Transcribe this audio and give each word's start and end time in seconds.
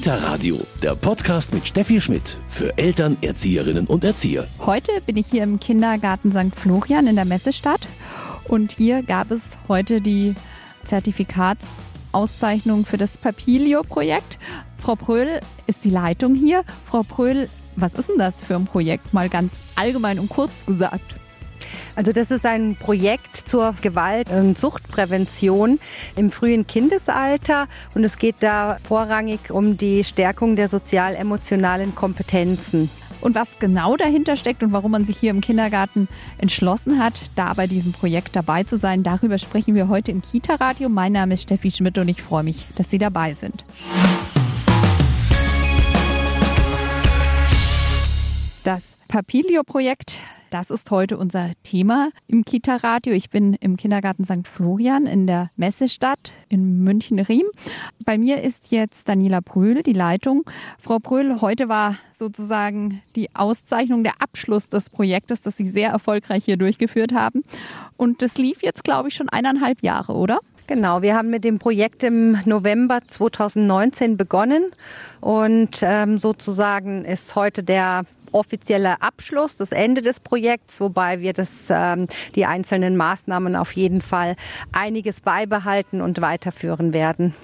Kita 0.00 0.14
Radio, 0.14 0.58
der 0.82 0.94
Podcast 0.94 1.52
mit 1.52 1.68
Steffi 1.68 2.00
Schmidt 2.00 2.38
für 2.48 2.78
Eltern, 2.78 3.18
Erzieherinnen 3.20 3.86
und 3.86 4.02
Erzieher. 4.02 4.48
Heute 4.64 4.92
bin 5.04 5.18
ich 5.18 5.26
hier 5.26 5.42
im 5.42 5.60
Kindergarten 5.60 6.32
St. 6.32 6.58
Florian 6.58 7.06
in 7.06 7.16
der 7.16 7.26
Messestadt 7.26 7.86
und 8.48 8.72
hier 8.72 9.02
gab 9.02 9.30
es 9.30 9.58
heute 9.68 10.00
die 10.00 10.36
Zertifikatsauszeichnung 10.84 12.86
für 12.86 12.96
das 12.96 13.18
Papilio-Projekt. 13.18 14.38
Frau 14.78 14.94
Pröhl 14.94 15.42
ist 15.66 15.84
die 15.84 15.90
Leitung 15.90 16.34
hier. 16.34 16.64
Frau 16.88 17.02
Pröhl, 17.02 17.50
was 17.76 17.92
ist 17.92 18.08
denn 18.08 18.16
das 18.16 18.42
für 18.42 18.54
ein 18.54 18.64
Projekt? 18.64 19.12
Mal 19.12 19.28
ganz 19.28 19.52
allgemein 19.76 20.18
und 20.18 20.30
kurz 20.30 20.64
gesagt. 20.64 21.14
Also 21.96 22.12
das 22.12 22.30
ist 22.30 22.46
ein 22.46 22.76
Projekt 22.76 23.36
zur 23.36 23.74
Gewalt- 23.80 24.30
und 24.30 24.58
Suchtprävention 24.58 25.78
im 26.16 26.30
frühen 26.30 26.66
Kindesalter 26.66 27.66
und 27.94 28.04
es 28.04 28.18
geht 28.18 28.36
da 28.40 28.78
vorrangig 28.84 29.50
um 29.50 29.76
die 29.76 30.04
Stärkung 30.04 30.56
der 30.56 30.68
sozial-emotionalen 30.68 31.94
Kompetenzen. 31.94 32.90
Und 33.20 33.34
was 33.34 33.58
genau 33.58 33.96
dahinter 33.96 34.36
steckt 34.36 34.62
und 34.62 34.72
warum 34.72 34.92
man 34.92 35.04
sich 35.04 35.18
hier 35.18 35.30
im 35.30 35.40
Kindergarten 35.40 36.08
entschlossen 36.38 37.02
hat, 37.02 37.14
da 37.36 37.52
bei 37.52 37.66
diesem 37.66 37.92
Projekt 37.92 38.34
dabei 38.34 38.64
zu 38.64 38.78
sein, 38.78 39.02
darüber 39.02 39.36
sprechen 39.38 39.74
wir 39.74 39.88
heute 39.88 40.10
im 40.10 40.22
Kita-Radio. 40.22 40.88
Mein 40.88 41.12
Name 41.12 41.34
ist 41.34 41.42
Steffi 41.42 41.70
Schmidt 41.70 41.98
und 41.98 42.08
ich 42.08 42.22
freue 42.22 42.44
mich, 42.44 42.64
dass 42.76 42.88
Sie 42.90 42.98
dabei 42.98 43.34
sind. 43.34 43.64
Das 48.64 48.96
Papilio-Projekt 49.08 50.20
das 50.50 50.70
ist 50.70 50.90
heute 50.90 51.16
unser 51.16 51.52
Thema 51.62 52.10
im 52.26 52.44
Kita-Radio. 52.44 53.14
Ich 53.14 53.30
bin 53.30 53.54
im 53.54 53.76
Kindergarten 53.76 54.24
St. 54.24 54.46
Florian 54.46 55.06
in 55.06 55.26
der 55.26 55.50
Messestadt 55.56 56.32
in 56.48 56.82
München-Riem. 56.82 57.46
Bei 58.04 58.18
mir 58.18 58.42
ist 58.42 58.72
jetzt 58.72 59.08
Daniela 59.08 59.40
Brühl, 59.40 59.82
die 59.82 59.92
Leitung. 59.92 60.42
Frau 60.78 60.98
Brühl, 60.98 61.40
heute 61.40 61.68
war 61.68 61.98
sozusagen 62.12 63.00
die 63.14 63.34
Auszeichnung, 63.34 64.02
der 64.02 64.20
Abschluss 64.20 64.68
des 64.68 64.90
Projektes, 64.90 65.40
das 65.40 65.56
Sie 65.56 65.70
sehr 65.70 65.90
erfolgreich 65.90 66.44
hier 66.44 66.56
durchgeführt 66.56 67.12
haben. 67.12 67.42
Und 67.96 68.20
das 68.20 68.36
lief 68.36 68.62
jetzt, 68.62 68.82
glaube 68.82 69.08
ich, 69.08 69.14
schon 69.14 69.28
eineinhalb 69.28 69.82
Jahre, 69.82 70.14
oder? 70.14 70.40
Genau, 70.66 71.02
wir 71.02 71.16
haben 71.16 71.30
mit 71.30 71.42
dem 71.42 71.58
Projekt 71.58 72.04
im 72.04 72.38
November 72.44 73.00
2019 73.04 74.16
begonnen 74.16 74.66
und 75.20 75.80
ähm, 75.82 76.18
sozusagen 76.18 77.04
ist 77.04 77.34
heute 77.34 77.64
der 77.64 78.04
offizielle 78.32 79.00
Abschluss, 79.02 79.56
das 79.56 79.72
Ende 79.72 80.02
des 80.02 80.20
Projekts, 80.20 80.80
wobei 80.80 81.20
wir 81.20 81.32
das, 81.32 81.50
ähm, 81.70 82.06
die 82.34 82.46
einzelnen 82.46 82.96
Maßnahmen 82.96 83.56
auf 83.56 83.72
jeden 83.72 84.02
Fall 84.02 84.36
einiges 84.72 85.20
beibehalten 85.20 86.00
und 86.00 86.20
weiterführen 86.20 86.92
werden. 86.92 87.34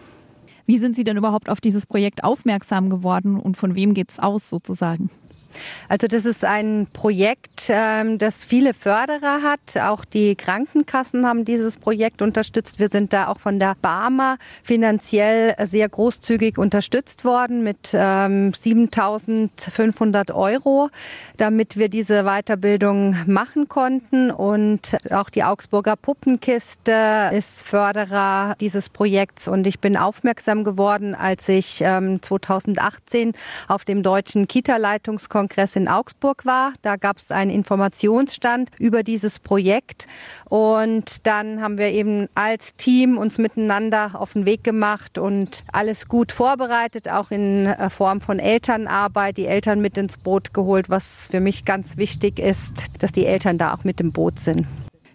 Wie 0.67 0.79
sind 0.79 0.97
Sie 0.97 1.05
denn 1.05 1.17
überhaupt 1.17 1.49
auf 1.49 1.61
dieses 1.61 1.87
Projekt 1.87 2.25
aufmerksam 2.25 2.91
geworden 2.91 3.39
und 3.39 3.57
von 3.57 3.75
wem 3.77 3.95
geht 3.95 4.11
es 4.11 4.19
aus 4.19 4.51
sozusagen? 4.51 5.11
Also 5.89 6.07
das 6.07 6.25
ist 6.25 6.45
ein 6.45 6.87
Projekt, 6.93 7.69
ähm, 7.69 8.19
das 8.19 8.45
viele 8.45 8.75
Förderer 8.75 9.43
hat. 9.43 9.83
Auch 9.83 10.05
die 10.05 10.35
Krankenkassen 10.35 11.27
haben 11.27 11.45
dieses 11.45 11.77
Projekt 11.77 12.23
unterstützt. 12.23 12.79
Wir 12.79 12.89
sind 12.89 13.13
da 13.13 13.29
auch 13.29 13.41
von 13.41 13.59
der 13.59 13.77
Barmer 13.81 14.39
finanziell 14.63 15.55
sehr 15.65 15.89
großzügig 15.89 16.59
unterstützt 16.59 17.25
worden 17.25 17.63
mit 17.63 17.89
7.500 17.89 20.31
ähm, 20.31 20.37
Euro, 20.37 20.91
damit 21.37 21.77
wir 21.77 21.89
diese 21.89 22.25
Weiterbildung 22.25 23.17
machen 23.27 23.69
konnten. 23.69 24.31
Und 24.31 24.97
auch 25.11 25.31
die 25.31 25.45
Augsburger 25.45 25.97
Puppenkiste 25.97 27.31
ist 27.33 27.63
Förderer 27.63 28.55
dieses 28.61 28.89
Projekts. 28.89 29.49
Und 29.49 29.67
ich 29.67 29.81
bin 29.81 29.97
aufmerksam 29.97 30.65
geworden, 30.65 31.15
als 31.15 31.49
ich 31.49 31.79
2018 31.79 33.29
ähm, 33.29 33.35
auf 33.69 33.85
dem 33.85 34.03
Deutschen 34.03 34.49
Kita-Leitungskongress 34.49 35.46
Kongress 35.47 35.77
in 35.77 35.87
Augsburg 35.87 36.45
war. 36.45 36.73
Da 36.83 36.97
gab 36.97 37.19
es 37.19 37.31
einen 37.31 37.53
Informationsstand 37.53 38.71
über 38.79 39.05
dieses 39.05 39.39
Projekt. 39.39 40.09
Und 40.47 41.25
dann 41.25 41.63
haben 41.63 41.79
wir 41.79 41.93
eben 41.93 42.29
als 42.35 42.75
Team 42.75 43.17
uns 43.17 43.39
miteinander 43.39 44.11
auf 44.15 44.33
den 44.33 44.45
Weg 44.45 44.65
gemacht 44.65 45.19
und 45.19 45.63
alles 45.73 46.09
gut 46.09 46.33
vorbereitet, 46.33 47.09
auch 47.09 47.31
in 47.31 47.67
äh, 47.67 47.91
Form 47.91 48.21
von 48.21 48.41
Elternarbeit, 48.41 49.37
die 49.37 49.47
Eltern 49.47 49.81
mit 49.81 49.97
ins 49.97 50.19
Boot 50.19 50.53
geholt, 50.53 50.91
was 50.91 51.29
für 51.31 51.41
mich 51.41 51.65
ganz 51.65 51.97
wichtig 51.97 52.41
ist, 52.41 52.73
dass 52.99 53.13
die 53.13 53.27
Eltern 53.27 53.57
da 53.57 53.73
auch 53.73 53.85
mit 53.85 54.01
im 54.01 54.11
Boot 54.11 54.41
sind. 54.41 54.67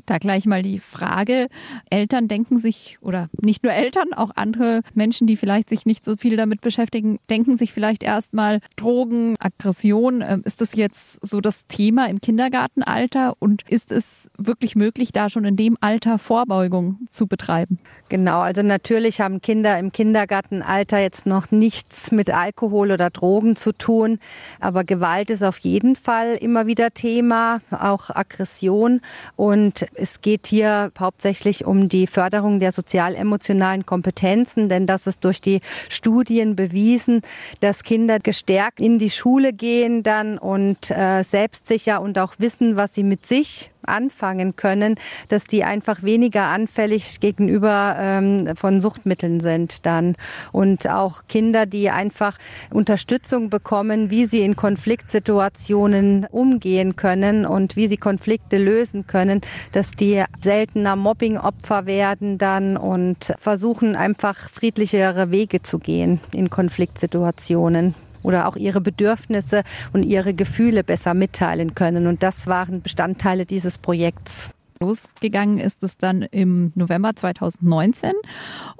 Da 0.06 0.18
gleich 0.18 0.46
mal 0.46 0.62
die 0.62 0.80
Frage, 0.80 1.48
Eltern 1.90 2.28
denken 2.28 2.60
sich, 2.60 2.98
oder 3.02 3.30
nicht 3.42 3.64
nur 3.64 3.74
Eltern, 3.74 4.14
auch 4.14 4.32
andere 4.36 4.82
Menschen, 4.94 5.28
die 5.28 5.36
vielleicht 5.36 5.70
sich 5.70 5.86
nicht 5.86 6.04
so 6.04 6.16
viel 6.16 6.38
damit 6.38 6.62
beschäftigen, 6.62 7.20
denken 7.30 7.58
sich 7.58 7.74
vielleicht 7.74 8.04
erstmal 8.04 8.60
Drogen, 8.76 9.36
Aggression. 9.40 10.24
Ähm, 10.28 10.42
ist 10.46 10.62
das 10.62 10.76
jetzt 10.76 11.26
so 11.26 11.42
das 11.42 11.68
Thema 11.68 12.10
im 12.10 12.22
Kindergartenalter 12.22 13.34
und 13.40 13.64
ist 13.70 13.92
es 13.92 14.30
wirklich 14.38 14.76
möglich, 14.76 15.12
da 15.12 15.30
schon 15.30 15.46
in 15.46 15.56
dem 15.56 15.78
Alter 15.82 16.18
Vorbeugung 16.18 17.00
zu 17.10 17.28
betreiben? 17.28 17.78
Genau, 18.10 18.40
also 18.42 18.62
natürlich 18.62 19.22
haben 19.22 19.42
Kinder 19.42 19.78
im 19.80 19.92
Kindergartenalter 19.92 21.00
jetzt 21.00 21.26
noch 21.26 21.52
nichts 21.52 22.12
mit 22.12 22.30
Alkohol 22.30 22.92
oder 22.92 23.10
Drogen 23.10 23.56
zu 23.56 23.72
tun, 23.72 24.20
aber 24.60 24.84
Gewalt 24.84 25.30
ist 25.30 25.44
auf 25.44 25.60
jeden 25.60 25.96
Fall 25.96 26.36
immer 26.36 26.68
wieder 26.68 26.92
Thema, 26.92 27.62
auch 27.72 28.10
Aggression 28.10 29.02
und 29.36 29.86
es 29.96 30.22
geht 30.22 30.48
hier 30.48 30.92
hauptsächlich 31.00 31.66
um 31.66 31.90
die 31.90 32.08
Förderung 32.08 32.60
der 32.60 32.72
sozial-emotionalen 32.72 33.86
Kompetenzen, 33.86 34.70
denn 34.70 34.86
das 34.86 35.08
ist 35.08 35.26
durch 35.26 35.42
die 35.42 35.62
Studien 35.90 36.56
bewiesen, 36.56 37.22
dass 37.60 37.84
Kinder 37.84 38.20
gestärkt 38.20 38.80
in 38.80 39.00
die 39.00 39.10
Schule 39.10 39.54
gehen 39.54 40.04
dann 40.04 40.38
und 40.38 40.92
äh, 40.92 41.24
selbstsicher 41.24 42.02
und 42.02 42.20
auch 42.20 42.36
wissen, 42.38 42.76
was 42.76 42.94
sie 42.94 43.04
mit 43.04 43.26
sich 43.26 43.71
anfangen 43.84 44.56
können, 44.56 44.96
dass 45.30 45.46
die 45.46 45.64
einfach 45.64 46.04
weniger 46.04 46.46
anfällig 46.46 47.20
gegenüber 47.20 47.96
ähm, 48.00 48.56
von 48.56 48.82
Suchtmitteln 48.82 49.40
sind 49.40 49.86
dann. 49.86 50.16
Und 50.52 50.88
auch 50.88 51.24
Kinder, 51.28 51.66
die 51.66 51.90
einfach 51.90 52.38
Unterstützung 52.72 53.50
bekommen, 53.50 54.10
wie 54.10 54.26
sie 54.26 54.42
in 54.42 54.56
Konfliktsituationen 54.56 56.28
umgehen 56.32 56.96
können 56.96 57.46
und 57.46 57.76
wie 57.76 57.88
sie 57.88 57.98
Konflikte 57.98 58.58
lösen 58.58 59.08
können, 59.08 59.42
dass 59.72 59.92
die 59.92 60.24
seltener 60.42 60.96
Mobbingopfer 60.96 61.86
werden 61.86 62.38
dann 62.38 62.78
und 62.78 63.34
versuchen 63.38 63.96
einfach 63.96 64.38
friedlichere 64.50 65.32
Wege 65.32 65.62
zu 65.62 65.80
gehen 65.80 66.20
in 66.34 66.50
Konfliktsituationen 66.50 67.96
oder 68.24 68.48
auch 68.48 68.56
ihre 68.56 68.82
Bedürfnisse 68.82 69.64
und 69.94 70.04
ihre 70.04 70.34
Gefühle 70.34 70.84
besser 70.84 71.14
mitteilen 71.14 71.76
können. 71.76 72.08
Und 72.08 72.24
das 72.24 72.48
waren 72.48 72.82
Bestandteile 72.82 73.46
dieses 73.46 73.78
Projekts. 73.78 74.50
Losgegangen 74.82 75.60
ist 75.60 75.84
es 75.84 75.96
dann 75.98 76.24
im 76.24 76.72
November 76.76 77.16
2019. 77.16 78.14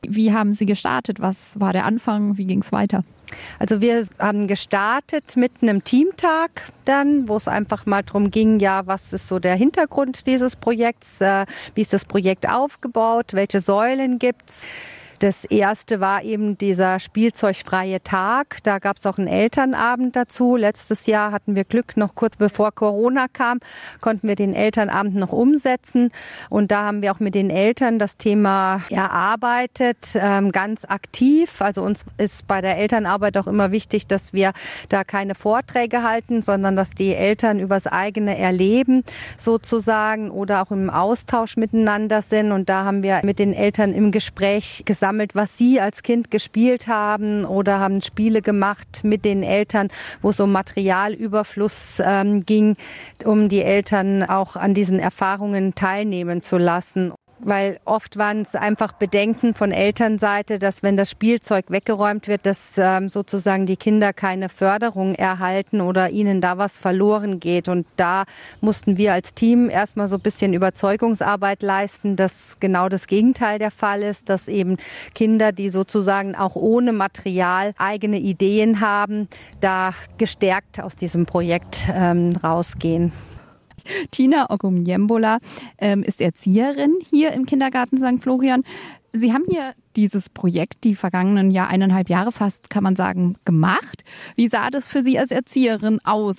Wie 0.08 0.34
haben 0.34 0.54
Sie 0.54 0.66
gestartet? 0.66 1.22
Was 1.22 1.60
war 1.60 1.74
der 1.74 1.86
Anfang? 1.86 2.38
Wie 2.38 2.46
ging 2.46 2.62
es 2.62 2.72
weiter? 2.72 3.04
Also 3.60 3.82
wir 3.82 4.06
haben 4.20 4.48
gestartet 4.48 5.38
mit 5.38 5.52
einem 5.62 5.84
Teamtag 5.84 6.72
dann, 6.86 7.30
wo 7.30 7.38
es 7.38 7.48
einfach 7.48 7.86
mal 7.86 8.04
darum 8.04 8.32
ging, 8.32 8.60
ja, 8.60 8.88
was 8.88 9.14
ist 9.14 9.28
so 9.28 9.40
der 9.40 9.56
Hintergrund 9.56 10.26
dieses 10.26 10.56
Projekts, 10.56 11.22
äh, 11.22 11.46
wie 11.76 11.82
ist 11.82 11.94
das 11.94 12.04
Projekt 12.04 12.50
aufgebaut, 12.50 13.34
welche 13.34 13.62
Säulen 13.62 14.20
gibt's 14.20 14.66
das 15.22 15.46
erste 15.46 16.00
war 16.00 16.24
eben 16.24 16.58
dieser 16.58 17.00
spielzeugfreie 17.00 18.02
Tag. 18.02 18.58
Da 18.64 18.80
gab 18.80 18.98
es 18.98 19.06
auch 19.06 19.20
einen 19.20 19.28
Elternabend 19.28 20.16
dazu. 20.16 20.56
Letztes 20.56 21.06
Jahr 21.06 21.32
hatten 21.32 21.56
wir 21.56 21.64
Glück, 21.64 21.96
noch 21.96 22.16
kurz 22.16 22.38
bevor 22.38 22.72
Corona 22.72 23.28
kam, 23.32 23.60
konnten 24.00 24.28
wir 24.28 24.36
den 24.36 24.56
Elternabend 24.56 25.16
noch 25.16 25.32
umsetzen. 25.32 26.10
Und 26.50 26.72
da 26.72 26.86
haben 26.86 27.04
wir 27.04 27.12
auch 27.12 27.20
mit 27.20 27.36
den 27.36 27.52
Eltern 27.52 28.00
das 28.00 28.18
Thema 28.18 28.82
erarbeitet, 28.90 29.98
ähm, 30.16 30.52
ganz 30.52 30.86
aktiv. 30.86 31.62
Also 31.62 31.84
uns 31.84 32.04
ist 32.18 32.48
bei 32.48 32.62
der 32.62 32.80
Elternarbeit 32.80 33.38
auch 33.38 33.48
immer 33.48 33.72
wichtig, 33.72 34.08
dass 34.08 34.34
wir 34.34 34.54
da 34.90 35.04
keine 35.04 35.36
Vorträge 35.36 36.02
halten, 36.02 36.42
sondern 36.42 36.76
dass 36.76 36.92
die 36.92 37.14
Eltern 37.14 37.60
übers 37.60 37.86
eigene 37.86 38.40
Erleben 38.40 39.04
sozusagen 39.38 40.32
oder 40.32 40.64
auch 40.64 40.72
im 40.72 40.90
Austausch 40.90 41.58
miteinander 41.58 42.24
sind. 42.24 42.52
Und 42.52 42.70
da 42.70 42.86
haben 42.86 43.04
wir 43.04 43.22
mit 43.24 43.38
den 43.38 43.54
Eltern 43.54 43.94
im 43.94 44.12
Gespräch 44.12 44.82
gesammelt, 44.84 45.11
gesammelt, 45.12 45.36
was 45.36 45.58
Sie 45.58 45.82
als 45.82 46.04
Kind 46.04 46.32
gespielt 46.32 46.88
haben 46.88 47.44
oder 47.44 47.80
haben 47.80 48.02
Spiele 48.02 48.42
gemacht 48.42 49.02
mit 49.04 49.26
den 49.26 49.44
Eltern, 49.44 49.90
wo 50.22 50.30
es 50.30 50.40
um 50.40 50.54
Materialüberfluss 50.54 52.02
ähm, 52.04 52.46
ging, 52.46 52.78
um 53.26 53.50
die 53.50 53.62
Eltern 53.62 54.24
auch 54.24 54.56
an 54.56 54.74
diesen 54.74 55.00
Erfahrungen 55.00 55.76
teilnehmen 55.76 56.42
zu 56.42 56.58
lassen. 56.58 57.12
Weil 57.44 57.80
oft 57.86 58.18
waren 58.18 58.42
es 58.42 58.56
einfach 58.56 58.94
Bedenken 58.94 59.54
von 59.54 59.72
Elternseite, 59.72 60.60
dass 60.60 60.84
wenn 60.84 60.98
das 60.98 61.10
Spielzeug 61.10 61.66
weggeräumt 61.70 62.28
wird, 62.28 62.46
dass 62.46 62.78
ähm, 62.78 63.10
sozusagen 63.10 63.66
die 63.66 63.78
Kinder 63.78 64.14
keine 64.14 64.50
Förderung 64.50 65.16
erhalten 65.16 65.82
oder 65.82 66.10
ihnen 66.10 66.42
da 66.42 66.58
was 66.58 66.80
verloren 66.80 67.40
geht. 67.40 67.68
Und 67.68 67.88
da 67.98 68.24
mussten 68.62 68.98
wir 68.98 69.14
als 69.14 69.34
Team 69.34 69.70
erstmal 69.70 70.08
so 70.08 70.16
ein 70.16 70.22
bisschen 70.22 70.54
Überzeugungsarbeit 70.54 71.64
leisten, 71.64 72.16
dass 72.16 72.58
genau 72.60 72.90
das 72.90 73.08
Gegenteil 73.08 73.60
der 73.60 73.72
Fall 73.72 74.04
ist, 74.04 74.30
dass 74.30 74.48
eben 74.48 74.78
Kinder, 75.16 75.52
die 75.52 75.70
sozusagen 75.70 76.36
auch 76.36 76.56
ohne 76.56 76.94
Material 76.94 77.74
eigene 77.78 78.20
Ideen 78.20 78.82
haben, 78.82 79.28
da 79.60 79.94
gestärkt 80.18 80.82
aus 80.82 80.96
diesem 80.96 81.26
Projekt 81.26 81.88
ähm, 81.94 82.36
rausgehen. 82.44 83.12
Tina 84.12 84.50
Ogumjembola 84.50 85.40
ähm, 85.78 86.04
ist 86.04 86.22
Erzieherin 86.22 86.96
hier 87.10 87.32
im 87.34 87.46
Kindergarten 87.46 87.98
St. 87.98 88.22
Florian. 88.22 88.64
Sie 89.14 89.34
haben 89.34 89.46
hier 89.50 89.74
dieses 89.96 90.30
Projekt 90.30 90.84
die 90.84 90.96
vergangenen 90.96 91.52
Jahr 91.52 91.70
eineinhalb 91.70 92.10
Jahre 92.10 92.32
fast, 92.32 92.70
kann 92.70 92.84
man 92.84 92.96
sagen, 92.96 93.36
gemacht. 93.46 94.04
Wie 94.36 94.48
sah 94.48 94.70
das 94.70 94.88
für 94.88 95.04
Sie 95.04 95.18
als 95.18 95.32
Erzieherin 95.32 96.00
aus? 96.04 96.38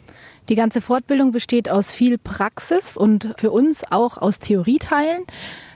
Die 0.49 0.57
ganze 0.57 0.81
Fortbildung 0.81 1.33
besteht 1.33 1.69
aus 1.69 1.95
viel 1.95 2.19
Praxis 2.19 2.97
und 2.97 3.35
für 3.39 3.51
uns 3.51 3.83
auch 3.91 4.19
aus 4.19 4.39
Theorieteilen. 4.41 5.25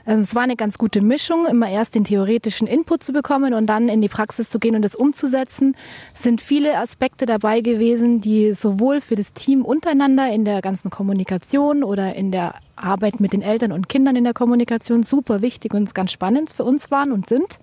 Ähm, 0.07 0.21
es 0.21 0.33
war 0.33 0.43
eine 0.43 0.55
ganz 0.55 0.77
gute 0.77 1.01
Mischung, 1.01 1.45
immer 1.45 1.69
erst 1.69 1.95
den 1.95 2.05
theoretischen 2.05 2.65
Input 2.65 3.03
zu 3.03 3.13
bekommen 3.13 3.53
und 3.53 3.67
dann 3.67 3.89
in 3.89 4.01
die 4.01 4.07
Praxis 4.07 4.49
zu 4.49 4.57
gehen 4.57 4.75
und 4.75 4.83
es 4.83 4.95
umzusetzen. 4.95 5.75
Es 6.13 6.23
sind 6.23 6.41
viele 6.41 6.77
Aspekte 6.77 7.25
dabei 7.25 7.61
gewesen, 7.61 8.21
die 8.21 8.53
sowohl 8.53 9.01
für 9.01 9.15
das 9.15 9.33
Team 9.33 9.63
untereinander 9.63 10.31
in 10.31 10.45
der 10.45 10.61
ganzen 10.61 10.89
Kommunikation 10.89 11.83
oder 11.83 12.15
in 12.15 12.31
der 12.31 12.55
Arbeit 12.77 13.19
mit 13.19 13.33
den 13.33 13.41
Eltern 13.41 13.71
und 13.71 13.89
Kindern 13.89 14.15
in 14.15 14.23
der 14.23 14.33
Kommunikation 14.33 15.03
super 15.03 15.41
wichtig 15.41 15.73
und 15.73 15.93
ganz 15.93 16.11
spannend 16.11 16.51
für 16.51 16.63
uns 16.63 16.89
waren 16.89 17.11
und 17.11 17.27
sind. 17.27 17.59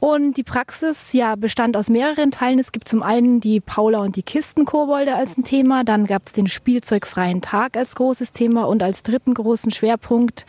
Und 0.00 0.38
die 0.38 0.44
Praxis 0.44 1.12
ja 1.12 1.36
bestand 1.36 1.76
aus 1.76 1.90
mehreren 1.90 2.30
Teilen. 2.30 2.58
Es 2.58 2.72
gibt 2.72 2.88
zum 2.88 3.02
einen 3.02 3.40
die 3.40 3.60
Paula 3.60 3.98
und 3.98 4.16
die 4.16 4.22
Kistenkobolde 4.22 5.14
als 5.14 5.36
ein 5.36 5.44
Thema, 5.44 5.84
dann 5.84 6.06
gab 6.06 6.22
es 6.26 6.32
den 6.32 6.46
spielzeugfreien 6.46 7.42
Tag 7.42 7.76
als 7.76 7.94
großes 7.96 8.32
Thema 8.32 8.64
und 8.64 8.82
als 8.82 9.02
dritten 9.02 9.34
großen 9.34 9.70
Schwerpunkt 9.70 10.46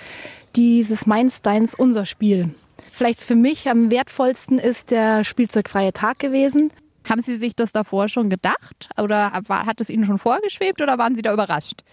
dieses 0.56 1.06
Meins, 1.06 1.42
Deins, 1.42 1.76
unser 1.76 2.06
Spiel. 2.06 2.56
Vielleicht 2.90 3.20
für 3.20 3.36
mich 3.36 3.70
am 3.70 3.92
wertvollsten 3.92 4.58
ist 4.58 4.92
der 4.92 5.26
spielzeugfreie 5.26 5.92
Tag 5.92 6.20
gewesen. 6.20 6.72
Haben 7.10 7.22
Sie 7.22 7.36
sich 7.36 7.56
das 7.56 7.74
davor 7.74 8.08
schon 8.08 8.30
gedacht 8.30 8.90
oder 8.98 9.32
hat 9.32 9.82
es 9.82 9.90
Ihnen 9.90 10.06
schon 10.06 10.18
vorgeschwebt 10.18 10.82
oder 10.82 10.98
waren 10.98 11.16
Sie 11.16 11.22
da 11.22 11.34
überrascht? 11.34 11.84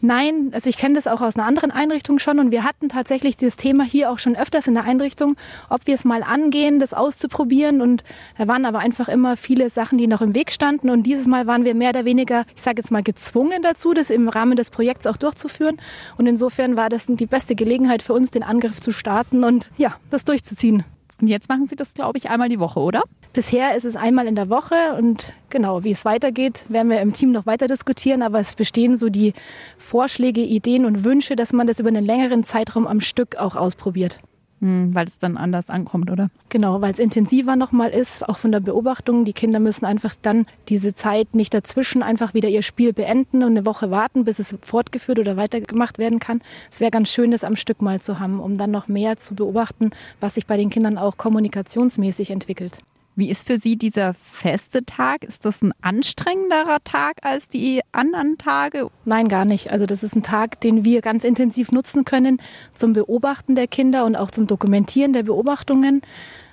Nein, 0.00 0.50
also 0.52 0.68
ich 0.68 0.76
kenne 0.76 0.94
das 0.94 1.06
auch 1.06 1.20
aus 1.20 1.36
einer 1.36 1.46
anderen 1.46 1.70
Einrichtung 1.70 2.18
schon 2.18 2.38
und 2.38 2.50
wir 2.50 2.64
hatten 2.64 2.88
tatsächlich 2.88 3.36
dieses 3.36 3.56
Thema 3.56 3.84
hier 3.84 4.10
auch 4.10 4.18
schon 4.18 4.36
öfters 4.36 4.66
in 4.66 4.74
der 4.74 4.84
Einrichtung, 4.84 5.36
ob 5.70 5.86
wir 5.86 5.94
es 5.94 6.04
mal 6.04 6.22
angehen, 6.22 6.78
das 6.80 6.92
auszuprobieren 6.94 7.80
und 7.80 8.04
da 8.36 8.46
waren 8.46 8.64
aber 8.66 8.80
einfach 8.80 9.08
immer 9.08 9.36
viele 9.36 9.70
Sachen, 9.70 9.98
die 9.98 10.06
noch 10.06 10.20
im 10.20 10.34
Weg 10.34 10.52
standen 10.52 10.90
und 10.90 11.04
dieses 11.04 11.26
Mal 11.26 11.46
waren 11.46 11.64
wir 11.64 11.74
mehr 11.74 11.90
oder 11.90 12.04
weniger, 12.04 12.44
ich 12.54 12.62
sage 12.62 12.76
jetzt 12.78 12.90
mal 12.90 13.02
gezwungen 13.02 13.62
dazu, 13.62 13.94
das 13.94 14.10
im 14.10 14.28
Rahmen 14.28 14.56
des 14.56 14.70
Projekts 14.70 15.06
auch 15.06 15.16
durchzuführen 15.16 15.78
und 16.18 16.26
insofern 16.26 16.76
war 16.76 16.88
das 16.88 17.06
die 17.06 17.26
beste 17.26 17.54
Gelegenheit 17.54 18.02
für 18.02 18.12
uns, 18.12 18.30
den 18.30 18.42
Angriff 18.42 18.80
zu 18.80 18.92
starten 18.92 19.44
und 19.44 19.70
ja, 19.78 19.96
das 20.10 20.24
durchzuziehen. 20.24 20.84
Und 21.20 21.28
jetzt 21.28 21.48
machen 21.48 21.66
Sie 21.66 21.76
das, 21.76 21.94
glaube 21.94 22.18
ich, 22.18 22.28
einmal 22.28 22.48
die 22.48 22.60
Woche, 22.60 22.80
oder? 22.80 23.02
Bisher 23.32 23.74
ist 23.76 23.84
es 23.84 23.96
einmal 23.96 24.26
in 24.26 24.34
der 24.34 24.48
Woche 24.48 24.94
und 24.98 25.34
genau, 25.50 25.84
wie 25.84 25.90
es 25.90 26.04
weitergeht, 26.04 26.64
werden 26.68 26.90
wir 26.90 27.00
im 27.00 27.12
Team 27.12 27.32
noch 27.32 27.46
weiter 27.46 27.66
diskutieren, 27.66 28.22
aber 28.22 28.40
es 28.40 28.54
bestehen 28.54 28.96
so 28.96 29.08
die 29.08 29.34
Vorschläge, 29.76 30.40
Ideen 30.40 30.86
und 30.86 31.04
Wünsche, 31.04 31.36
dass 31.36 31.52
man 31.52 31.66
das 31.66 31.80
über 31.80 31.88
einen 31.88 32.04
längeren 32.04 32.44
Zeitraum 32.44 32.86
am 32.86 33.00
Stück 33.00 33.36
auch 33.36 33.56
ausprobiert. 33.56 34.18
Hm, 34.60 34.94
weil 34.94 35.06
es 35.06 35.18
dann 35.18 35.36
anders 35.36 35.68
ankommt, 35.68 36.10
oder? 36.10 36.28
Genau, 36.48 36.80
weil 36.80 36.92
es 36.92 36.98
intensiver 36.98 37.56
nochmal 37.56 37.90
ist, 37.90 38.26
auch 38.26 38.38
von 38.38 38.52
der 38.52 38.60
Beobachtung. 38.60 39.26
Die 39.26 39.34
Kinder 39.34 39.60
müssen 39.60 39.84
einfach 39.84 40.14
dann 40.20 40.46
diese 40.68 40.94
Zeit 40.94 41.34
nicht 41.34 41.52
dazwischen 41.52 42.02
einfach 42.02 42.32
wieder 42.32 42.48
ihr 42.48 42.62
Spiel 42.62 42.94
beenden 42.94 43.42
und 43.42 43.50
eine 43.50 43.66
Woche 43.66 43.90
warten, 43.90 44.24
bis 44.24 44.38
es 44.38 44.56
fortgeführt 44.62 45.18
oder 45.18 45.36
weitergemacht 45.36 45.98
werden 45.98 46.20
kann. 46.20 46.40
Es 46.70 46.80
wäre 46.80 46.90
ganz 46.90 47.10
schön, 47.10 47.32
das 47.32 47.44
am 47.44 47.56
Stück 47.56 47.82
mal 47.82 48.00
zu 48.00 48.18
haben, 48.18 48.40
um 48.40 48.56
dann 48.56 48.70
noch 48.70 48.88
mehr 48.88 49.18
zu 49.18 49.34
beobachten, 49.34 49.90
was 50.20 50.36
sich 50.36 50.46
bei 50.46 50.56
den 50.56 50.70
Kindern 50.70 50.96
auch 50.96 51.18
kommunikationsmäßig 51.18 52.30
entwickelt. 52.30 52.78
Wie 53.18 53.30
ist 53.30 53.46
für 53.46 53.56
Sie 53.56 53.76
dieser 53.76 54.12
feste 54.12 54.84
Tag? 54.84 55.24
Ist 55.24 55.46
das 55.46 55.62
ein 55.62 55.72
anstrengenderer 55.80 56.84
Tag 56.84 57.16
als 57.22 57.48
die 57.48 57.80
anderen 57.90 58.36
Tage? 58.36 58.90
Nein, 59.06 59.28
gar 59.28 59.46
nicht. 59.46 59.70
Also 59.70 59.86
das 59.86 60.02
ist 60.02 60.14
ein 60.14 60.22
Tag, 60.22 60.60
den 60.60 60.84
wir 60.84 61.00
ganz 61.00 61.24
intensiv 61.24 61.72
nutzen 61.72 62.04
können 62.04 62.42
zum 62.74 62.92
Beobachten 62.92 63.54
der 63.54 63.68
Kinder 63.68 64.04
und 64.04 64.16
auch 64.16 64.30
zum 64.30 64.46
Dokumentieren 64.46 65.14
der 65.14 65.22
Beobachtungen 65.22 66.02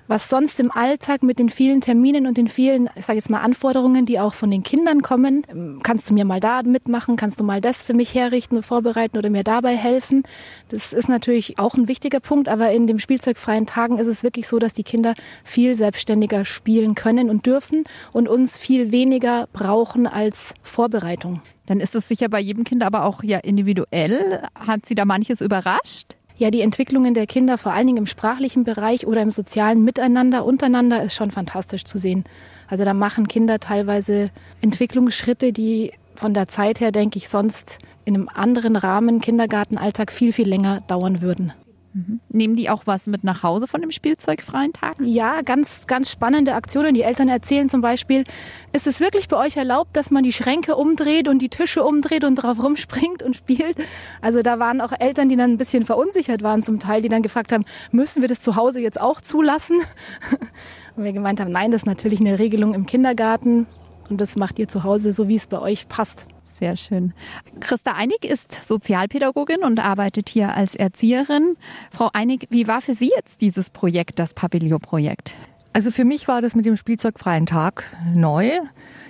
was 0.07 0.29
sonst 0.29 0.59
im 0.59 0.71
Alltag 0.71 1.23
mit 1.23 1.39
den 1.39 1.49
vielen 1.49 1.81
Terminen 1.81 2.27
und 2.27 2.37
den 2.37 2.47
vielen, 2.47 2.89
ich 2.95 3.05
sage 3.05 3.17
jetzt 3.17 3.29
mal, 3.29 3.39
Anforderungen, 3.39 4.05
die 4.05 4.19
auch 4.19 4.33
von 4.33 4.51
den 4.51 4.63
Kindern 4.63 5.01
kommen, 5.01 5.79
kannst 5.83 6.09
du 6.09 6.13
mir 6.13 6.25
mal 6.25 6.39
da 6.39 6.61
mitmachen, 6.63 7.15
kannst 7.15 7.39
du 7.39 7.43
mal 7.43 7.61
das 7.61 7.83
für 7.83 7.93
mich 7.93 8.13
herrichten 8.13 8.57
und 8.57 8.63
vorbereiten 8.63 9.17
oder 9.17 9.29
mir 9.29 9.43
dabei 9.43 9.75
helfen. 9.75 10.23
Das 10.69 10.93
ist 10.93 11.09
natürlich 11.09 11.59
auch 11.59 11.75
ein 11.75 11.87
wichtiger 11.87 12.19
Punkt, 12.19 12.49
aber 12.49 12.71
in 12.71 12.87
den 12.87 12.99
spielzeugfreien 12.99 13.65
Tagen 13.65 13.99
ist 13.99 14.07
es 14.07 14.23
wirklich 14.23 14.47
so, 14.47 14.59
dass 14.59 14.73
die 14.73 14.83
Kinder 14.83 15.13
viel 15.43 15.75
selbstständiger 15.75 16.45
spielen 16.45 16.95
können 16.95 17.29
und 17.29 17.45
dürfen 17.45 17.85
und 18.11 18.27
uns 18.27 18.57
viel 18.57 18.91
weniger 18.91 19.47
brauchen 19.53 20.07
als 20.07 20.53
Vorbereitung. 20.61 21.41
Dann 21.65 21.79
ist 21.79 21.95
es 21.95 22.07
sicher 22.07 22.27
bei 22.27 22.39
jedem 22.39 22.65
Kind 22.65 22.83
aber 22.83 23.05
auch 23.05 23.23
ja 23.23 23.39
individuell. 23.39 24.41
Hat 24.53 24.85
Sie 24.85 24.95
da 24.95 25.05
manches 25.05 25.39
überrascht? 25.39 26.15
Ja, 26.37 26.49
die 26.49 26.61
Entwicklungen 26.61 27.13
der 27.13 27.27
Kinder, 27.27 27.57
vor 27.57 27.73
allen 27.73 27.87
Dingen 27.87 27.99
im 27.99 28.07
sprachlichen 28.07 28.63
Bereich 28.63 29.05
oder 29.05 29.21
im 29.21 29.31
sozialen 29.31 29.83
Miteinander, 29.83 30.45
untereinander, 30.45 31.03
ist 31.03 31.15
schon 31.15 31.31
fantastisch 31.31 31.83
zu 31.83 31.97
sehen. 31.97 32.23
Also 32.67 32.85
da 32.85 32.93
machen 32.93 33.27
Kinder 33.27 33.59
teilweise 33.59 34.31
Entwicklungsschritte, 34.61 35.53
die 35.53 35.91
von 36.15 36.33
der 36.33 36.47
Zeit 36.47 36.79
her, 36.79 36.91
denke 36.91 37.17
ich, 37.17 37.29
sonst 37.29 37.79
in 38.05 38.15
einem 38.15 38.29
anderen 38.29 38.75
Rahmen 38.75 39.21
Kindergartenalltag 39.21 40.11
viel, 40.11 40.33
viel 40.33 40.47
länger 40.47 40.81
dauern 40.87 41.21
würden. 41.21 41.53
Mhm. 41.93 42.19
Nehmen 42.29 42.55
die 42.55 42.69
auch 42.69 42.83
was 42.85 43.05
mit 43.05 43.23
nach 43.23 43.43
Hause 43.43 43.67
von 43.67 43.81
dem 43.81 43.91
spielzeugfreien 43.91 44.73
Tag? 44.73 44.95
Ja, 44.99 45.41
ganz, 45.41 45.85
ganz 45.85 46.09
spannende 46.09 46.55
Aktionen. 46.55 46.93
Die 46.93 47.03
Eltern 47.03 47.29
erzählen 47.29 47.69
zum 47.69 47.81
Beispiel, 47.81 48.23
ist 48.71 48.87
es 48.87 48.99
wirklich 48.99 49.27
bei 49.27 49.37
euch 49.37 49.57
erlaubt, 49.57 49.95
dass 49.95 50.09
man 50.09 50.23
die 50.23 50.33
Schränke 50.33 50.75
umdreht 50.75 51.27
und 51.27 51.39
die 51.39 51.49
Tische 51.49 51.83
umdreht 51.83 52.23
und 52.23 52.35
drauf 52.35 52.61
rumspringt 52.61 53.21
und 53.21 53.35
spielt? 53.35 53.77
Also 54.21 54.41
da 54.41 54.59
waren 54.59 54.81
auch 54.81 54.91
Eltern, 54.99 55.29
die 55.29 55.35
dann 55.35 55.51
ein 55.51 55.57
bisschen 55.57 55.85
verunsichert 55.85 56.41
waren 56.41 56.63
zum 56.63 56.79
Teil, 56.79 57.01
die 57.01 57.09
dann 57.09 57.21
gefragt 57.21 57.51
haben, 57.51 57.65
müssen 57.91 58.21
wir 58.21 58.29
das 58.29 58.41
zu 58.41 58.55
Hause 58.55 58.79
jetzt 58.81 58.99
auch 58.99 59.21
zulassen? 59.21 59.79
Und 60.95 61.05
wir 61.05 61.13
gemeint 61.13 61.39
haben, 61.39 61.51
nein, 61.51 61.71
das 61.71 61.81
ist 61.81 61.85
natürlich 61.87 62.19
eine 62.19 62.37
Regelung 62.37 62.75
im 62.75 62.85
Kindergarten 62.85 63.65
und 64.09 64.21
das 64.21 64.35
macht 64.35 64.59
ihr 64.59 64.67
zu 64.67 64.83
Hause 64.83 65.11
so, 65.11 65.27
wie 65.27 65.35
es 65.35 65.47
bei 65.47 65.59
euch 65.59 65.87
passt. 65.87 66.27
Sehr 66.63 66.77
schön. 66.77 67.11
Christa 67.59 67.91
Einig 67.91 68.23
ist 68.23 68.63
Sozialpädagogin 68.63 69.63
und 69.63 69.83
arbeitet 69.83 70.29
hier 70.29 70.55
als 70.55 70.75
Erzieherin. 70.75 71.57
Frau 71.91 72.09
Einig, 72.13 72.47
wie 72.51 72.69
war 72.69 72.79
für 72.79 72.93
Sie 72.93 73.11
jetzt 73.13 73.41
dieses 73.41 73.69
Projekt, 73.69 74.17
das 74.17 74.33
Papillon-Projekt? 74.33 75.33
Also 75.73 75.91
für 75.91 76.05
mich 76.05 76.29
war 76.29 76.41
das 76.41 76.55
mit 76.55 76.65
dem 76.65 76.77
spielzeugfreien 76.77 77.47
Tag 77.47 77.83
neu. 78.15 78.49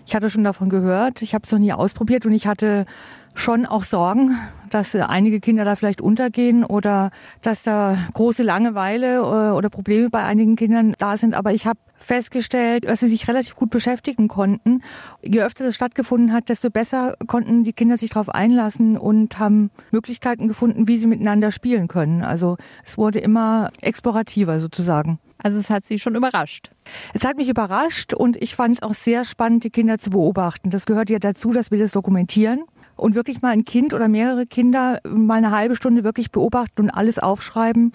Ich 0.08 0.16
hatte 0.16 0.32
schon 0.32 0.44
davon 0.44 0.70
gehört, 0.70 1.22
ich 1.22 1.36
habe 1.36 1.44
es 1.44 1.52
noch 1.52 1.60
nie 1.60 1.74
ausprobiert 1.74 2.26
und 2.26 2.34
ich 2.34 2.48
hatte 2.48 2.88
schon 3.36 3.66
auch 3.66 3.84
Sorgen, 3.84 4.38
dass 4.70 4.96
einige 4.96 5.40
Kinder 5.40 5.66
da 5.66 5.76
vielleicht 5.76 6.02
untergehen 6.02 6.64
oder 6.64 7.12
dass 7.42 7.64
da 7.64 7.98
große 8.14 8.44
Langeweile 8.44 9.18
äh, 9.18 9.52
oder 9.52 9.70
Probleme 9.70 10.10
bei 10.10 10.24
einigen 10.24 10.56
Kindern 10.56 10.94
da 10.98 11.18
sind. 11.18 11.36
Aber 11.36 11.54
ich 11.54 11.68
habe 11.68 11.80
festgestellt, 11.96 12.86
dass 12.86 13.00
sie 13.00 13.08
sich 13.08 13.28
relativ 13.28 13.56
gut 13.56 13.70
beschäftigen 13.70 14.28
konnten. 14.28 14.82
Je 15.22 15.42
öfter 15.42 15.64
das 15.64 15.76
stattgefunden 15.76 16.34
hat, 16.34 16.50
desto 16.50 16.70
besser 16.70 17.16
konnten 17.28 17.64
die 17.64 17.74
Kinder 17.74 17.98
sich 17.98 18.12
darauf 18.12 18.30
einlassen 18.30 18.98
und 18.98 19.40
haben 19.40 19.70
Möglichkeiten 19.92 20.48
gefunden, 20.48 20.88
wie 20.88 20.98
sie 20.98 21.08
miteinander 21.08 21.52
spielen 21.52 21.88
können. 21.88 22.24
Also 22.24 22.58
es 22.84 22.98
wurde 22.98 23.20
immer 23.20 23.72
explorativer 23.82 24.60
sozusagen. 24.60 25.20
Also 25.42 25.60
es 25.60 25.70
hat 25.70 25.84
Sie 25.84 26.00
schon 26.00 26.16
überrascht. 26.16 26.72
Es 27.14 27.26
hat 27.26 27.36
mich 27.36 27.50
überrascht 27.50 28.14
und 28.14 28.42
ich 28.42 28.56
fand 28.56 28.78
es 28.78 28.82
auch 28.82 28.94
sehr 28.94 29.26
spannend, 29.26 29.66
die 29.66 29.70
Kinder 29.70 30.00
zu 30.00 30.10
beobachten. 30.10 30.70
Das 30.70 30.86
gehört 30.86 31.10
ja 31.10 31.20
dazu, 31.20 31.52
dass 31.52 31.70
wir 31.70 31.78
das 31.78 31.92
dokumentieren 31.92 32.64
und 32.96 33.16
wirklich 33.16 33.42
mal 33.42 33.50
ein 33.50 33.66
Kind 33.66 33.94
oder 33.94 34.08
mehrere 34.08 34.46
Kinder 34.46 35.00
mal 35.08 35.36
eine 35.36 35.52
halbe 35.52 35.76
Stunde 35.76 36.04
wirklich 36.04 36.32
beobachten 36.32 36.84
und 36.84 36.90
alles 36.90 37.20
aufschreiben. 37.20 37.92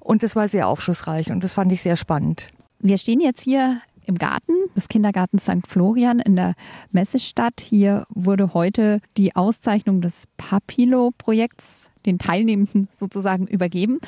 Und 0.00 0.22
das 0.22 0.34
war 0.34 0.48
sehr 0.48 0.68
aufschlussreich 0.68 1.30
und 1.30 1.44
das 1.44 1.54
fand 1.54 1.72
ich 1.72 1.82
sehr 1.82 1.96
spannend. 1.96 2.50
Wir 2.80 2.98
stehen 2.98 3.20
jetzt 3.20 3.40
hier 3.40 3.80
im 4.04 4.18
Garten 4.18 4.52
des 4.76 4.88
Kindergartens 4.88 5.44
St. 5.44 5.66
Florian 5.68 6.18
in 6.18 6.36
der 6.36 6.54
Messestadt. 6.90 7.60
Hier 7.60 8.04
wurde 8.08 8.52
heute 8.54 9.00
die 9.16 9.36
Auszeichnung 9.36 10.00
des 10.00 10.24
Papilo-Projekts 10.36 11.88
den 12.04 12.18
Teilnehmenden 12.18 12.88
sozusagen 12.90 13.46
übergeben. 13.46 14.00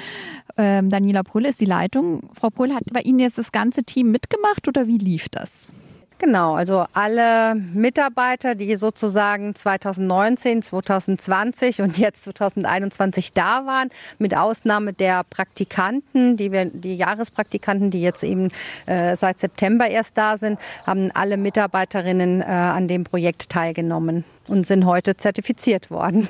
Ähm, 0.57 0.91
Daniela 0.91 1.23
Brüll 1.23 1.47
ist 1.47 1.61
die 1.61 1.65
Leitung. 1.65 2.29
Frau 2.35 2.51
Brüll, 2.51 2.75
hat 2.75 2.85
bei 2.93 3.01
Ihnen 3.01 3.21
jetzt 3.21 3.39
das 3.39 3.53
ganze 3.53 3.85
Team 3.85 4.11
mitgemacht 4.11 4.67
oder 4.67 4.87
wie 4.89 4.99
lief 4.99 5.29
das? 5.29 5.73
Genau, 6.19 6.55
also 6.55 6.87
alle 6.93 7.55
Mitarbeiter, 7.57 8.55
die 8.55 8.77
sozusagen 8.77 9.55
2019, 9.55 10.63
2020 10.63 11.83
und 11.83 11.99
jetzt 11.99 12.25
2021 12.25 13.33
da 13.33 13.67
waren, 13.67 13.91
mit 14.19 14.37
Ausnahme 14.37 14.93
der 14.93 15.25
Praktikanten, 15.25 16.37
die 16.37 16.53
wir, 16.53 16.67
die 16.67 16.97
Jahrespraktikanten, 16.97 17.91
die 17.91 18.01
jetzt 18.01 18.23
eben 18.23 18.49
äh, 18.87 19.17
seit 19.17 19.41
September 19.41 19.89
erst 19.89 20.17
da 20.17 20.39
sind, 20.39 20.59
haben 20.87 21.11
alle 21.13 21.37
Mitarbeiterinnen 21.37 22.41
äh, 22.41 22.45
an 22.45 22.87
dem 22.87 23.05
Projekt 23.05 23.51
teilgenommen 23.51 24.25
und 24.47 24.67
sind 24.67 24.87
heute 24.87 25.17
zertifiziert 25.17 25.91
worden. 25.91 26.29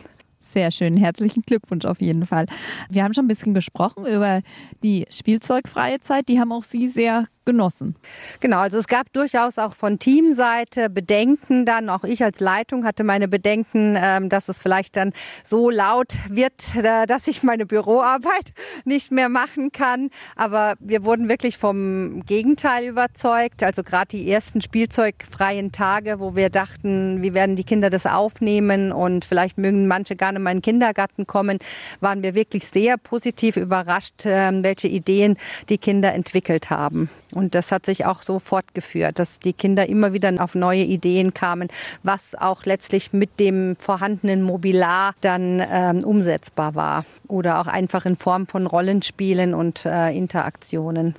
Sehr 0.54 0.70
schön. 0.70 0.96
Herzlichen 0.96 1.42
Glückwunsch 1.42 1.84
auf 1.84 2.00
jeden 2.00 2.26
Fall. 2.26 2.46
Wir 2.88 3.02
haben 3.02 3.12
schon 3.12 3.24
ein 3.24 3.28
bisschen 3.28 3.54
gesprochen 3.54 4.06
über 4.06 4.40
die 4.82 5.04
spielzeugfreie 5.10 6.00
Zeit. 6.00 6.28
Die 6.28 6.38
haben 6.38 6.52
auch 6.52 6.62
Sie 6.62 6.86
sehr 6.86 7.26
genossen. 7.44 7.96
Genau, 8.40 8.58
also 8.58 8.78
es 8.78 8.86
gab 8.86 9.12
durchaus 9.12 9.58
auch 9.58 9.74
von 9.74 9.98
Teamseite 9.98 10.90
Bedenken 10.90 11.64
dann. 11.64 11.88
Auch 11.88 12.04
ich 12.04 12.22
als 12.22 12.40
Leitung 12.40 12.84
hatte 12.84 13.04
meine 13.04 13.28
Bedenken, 13.28 13.96
ähm, 13.98 14.28
dass 14.28 14.48
es 14.48 14.60
vielleicht 14.60 14.96
dann 14.96 15.12
so 15.44 15.70
laut 15.70 16.14
wird, 16.28 16.74
äh, 16.76 17.06
dass 17.06 17.26
ich 17.26 17.42
meine 17.42 17.66
Büroarbeit 17.66 18.52
nicht 18.84 19.10
mehr 19.10 19.28
machen 19.28 19.72
kann. 19.72 20.10
Aber 20.36 20.74
wir 20.78 21.04
wurden 21.04 21.28
wirklich 21.28 21.58
vom 21.58 22.22
Gegenteil 22.26 22.86
überzeugt. 22.86 23.62
Also 23.62 23.82
gerade 23.82 24.08
die 24.08 24.30
ersten 24.30 24.60
spielzeugfreien 24.60 25.72
Tage, 25.72 26.20
wo 26.20 26.36
wir 26.36 26.50
dachten, 26.50 27.22
wie 27.22 27.34
werden 27.34 27.56
die 27.56 27.64
Kinder 27.64 27.90
das 27.90 28.06
aufnehmen 28.06 28.92
und 28.92 29.24
vielleicht 29.24 29.58
mögen 29.58 29.86
manche 29.86 30.16
gar 30.16 30.32
nicht 30.32 30.34
in 30.34 30.42
meinen 30.42 30.62
Kindergarten 30.62 31.26
kommen, 31.26 31.58
waren 32.00 32.22
wir 32.22 32.34
wirklich 32.34 32.66
sehr 32.66 32.96
positiv 32.96 33.56
überrascht, 33.56 34.24
ähm, 34.24 34.64
welche 34.64 34.88
Ideen 34.88 35.36
die 35.68 35.78
Kinder 35.78 36.12
entwickelt 36.12 36.70
haben. 36.70 37.08
Und 37.34 37.54
das 37.54 37.72
hat 37.72 37.86
sich 37.86 38.06
auch 38.06 38.22
so 38.22 38.38
fortgeführt, 38.38 39.18
dass 39.18 39.40
die 39.40 39.52
Kinder 39.52 39.88
immer 39.88 40.12
wieder 40.12 40.32
auf 40.42 40.54
neue 40.54 40.84
Ideen 40.84 41.34
kamen, 41.34 41.68
was 42.02 42.34
auch 42.34 42.64
letztlich 42.64 43.12
mit 43.12 43.40
dem 43.40 43.76
vorhandenen 43.78 44.42
Mobilar 44.42 45.14
dann 45.20 45.62
ähm, 45.70 46.04
umsetzbar 46.04 46.74
war. 46.74 47.04
Oder 47.28 47.60
auch 47.60 47.66
einfach 47.66 48.06
in 48.06 48.16
Form 48.16 48.46
von 48.46 48.66
Rollenspielen 48.66 49.54
und 49.54 49.84
äh, 49.84 50.10
Interaktionen. 50.16 51.14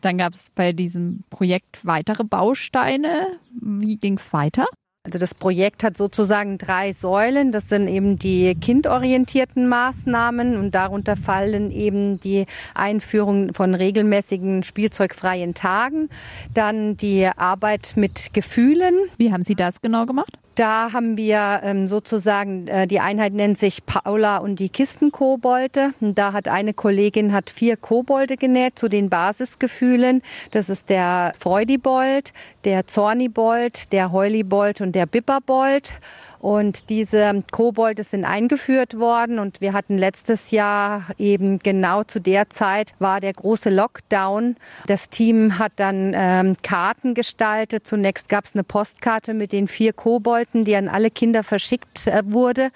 Dann 0.00 0.18
gab 0.18 0.34
es 0.34 0.50
bei 0.54 0.72
diesem 0.72 1.24
Projekt 1.30 1.84
weitere 1.84 2.24
Bausteine. 2.24 3.38
Wie 3.60 3.96
ging 3.96 4.18
es 4.18 4.32
weiter? 4.32 4.66
Also 5.08 5.18
das 5.18 5.34
Projekt 5.34 5.84
hat 5.84 5.96
sozusagen 5.96 6.58
drei 6.58 6.92
Säulen. 6.92 7.50
Das 7.50 7.70
sind 7.70 7.88
eben 7.88 8.18
die 8.18 8.54
kindorientierten 8.54 9.66
Maßnahmen 9.66 10.58
und 10.58 10.74
darunter 10.74 11.16
fallen 11.16 11.70
eben 11.70 12.20
die 12.20 12.44
Einführung 12.74 13.54
von 13.54 13.74
regelmäßigen 13.74 14.64
spielzeugfreien 14.64 15.54
Tagen, 15.54 16.10
dann 16.52 16.98
die 16.98 17.26
Arbeit 17.26 17.94
mit 17.96 18.34
Gefühlen. 18.34 18.94
Wie 19.16 19.32
haben 19.32 19.44
Sie 19.44 19.54
das 19.54 19.80
genau 19.80 20.04
gemacht? 20.04 20.36
Da 20.58 20.92
haben 20.92 21.16
wir 21.16 21.60
ähm, 21.62 21.86
sozusagen, 21.86 22.66
äh, 22.66 22.88
die 22.88 22.98
Einheit 22.98 23.32
nennt 23.32 23.60
sich 23.60 23.86
Paula 23.86 24.38
und 24.38 24.58
die 24.58 24.70
Kistenkobolde. 24.70 25.92
Und 26.00 26.18
da 26.18 26.32
hat 26.32 26.48
eine 26.48 26.74
Kollegin 26.74 27.32
hat 27.32 27.48
vier 27.48 27.76
Kobolde 27.76 28.36
genäht 28.36 28.76
zu 28.76 28.88
den 28.88 29.08
Basisgefühlen. 29.08 30.20
Das 30.50 30.68
ist 30.68 30.90
der 30.90 31.32
Freudibold, 31.38 32.32
der 32.64 32.88
Zornibold, 32.88 33.92
der 33.92 34.10
Heulibold 34.10 34.80
und 34.80 34.96
der 34.96 35.06
Bipperbold. 35.06 36.00
Und 36.40 36.88
diese 36.88 37.42
Kobolde 37.50 38.04
sind 38.04 38.24
eingeführt 38.24 38.98
worden 38.98 39.38
und 39.38 39.60
wir 39.60 39.72
hatten 39.72 39.98
letztes 39.98 40.52
Jahr 40.52 41.02
eben 41.18 41.58
genau 41.58 42.04
zu 42.04 42.20
der 42.20 42.48
Zeit 42.48 42.94
war 42.98 43.20
der 43.20 43.32
große 43.32 43.70
Lockdown. 43.70 44.56
Das 44.86 45.10
Team 45.10 45.58
hat 45.58 45.72
dann 45.76 46.12
ähm, 46.14 46.56
Karten 46.62 47.14
gestaltet. 47.14 47.86
Zunächst 47.86 48.28
gab 48.28 48.44
es 48.44 48.54
eine 48.54 48.62
Postkarte 48.62 49.34
mit 49.34 49.52
den 49.52 49.66
vier 49.66 49.92
Kobolden, 49.92 50.64
die 50.64 50.76
an 50.76 50.88
alle 50.88 51.10
Kinder 51.10 51.42
verschickt 51.42 52.06
äh, 52.06 52.22
wurde. 52.24 52.70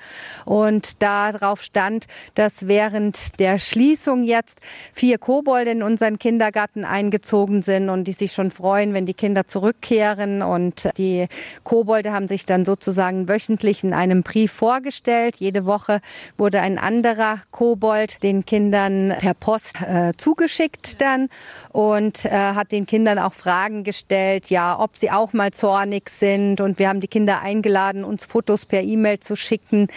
Und 0.45 1.01
darauf 1.03 1.63
stand, 1.63 2.07
dass 2.35 2.67
während 2.67 3.39
der 3.39 3.59
Schließung 3.59 4.25
jetzt 4.25 4.59
vier 4.93 5.19
Kobolde 5.19 5.71
in 5.71 5.83
unseren 5.83 6.19
Kindergarten 6.19 6.85
eingezogen 6.85 7.63
sind 7.63 7.91
und 7.91 8.05
die 8.05 8.13
sich 8.13 8.33
schon 8.33 8.51
freuen, 8.51 8.93
wenn 8.93 9.07
die 9.07 9.15
Kinder 9.15 9.47
zurückkehren. 9.47 10.43
Und 10.43 10.89
die 10.99 11.29
Kobolde 11.63 12.13
haben 12.13 12.27
sich 12.27 12.45
dann 12.45 12.65
sozusagen 12.65 13.29
wöchentlich 13.29 13.52
wöchentlich 13.53 13.85
in 13.85 13.93
einem 13.93 14.23
Brief 14.23 14.51
vorgestellt. 14.51 15.37
Jede 15.37 15.67
Woche 15.67 16.01
wurde 16.39 16.61
ein 16.61 16.79
anderer 16.79 17.41
Kobold 17.51 18.23
den 18.23 18.47
Kindern 18.47 19.15
per 19.19 19.35
Post 19.35 19.81
äh, 19.83 20.13
zugeschickt 20.17 21.01
dann 21.01 21.29
und 21.71 22.25
äh, 22.25 22.31
hat 22.31 22.73
den 22.73 22.87
Kindern 22.87 23.19
auch 23.19 23.35
Fragen 23.35 23.85
gestellt, 23.85 24.49
ja, 24.49 24.79
ob 24.79 24.97
sie 24.97 25.11
auch 25.11 25.35
mal 25.35 25.51
zornig 25.53 26.09
sind. 26.09 26.61
Und 26.61 26.79
wir 26.79 26.89
haben 26.89 27.01
die 27.01 27.09
Kinder 27.09 27.43
eingeladen, 27.43 28.05
uns 28.05 28.25
Fotos 28.25 28.65
per 28.65 28.83
E-Mail 28.83 29.21
zu 29.21 29.37
schicken, 29.37 29.89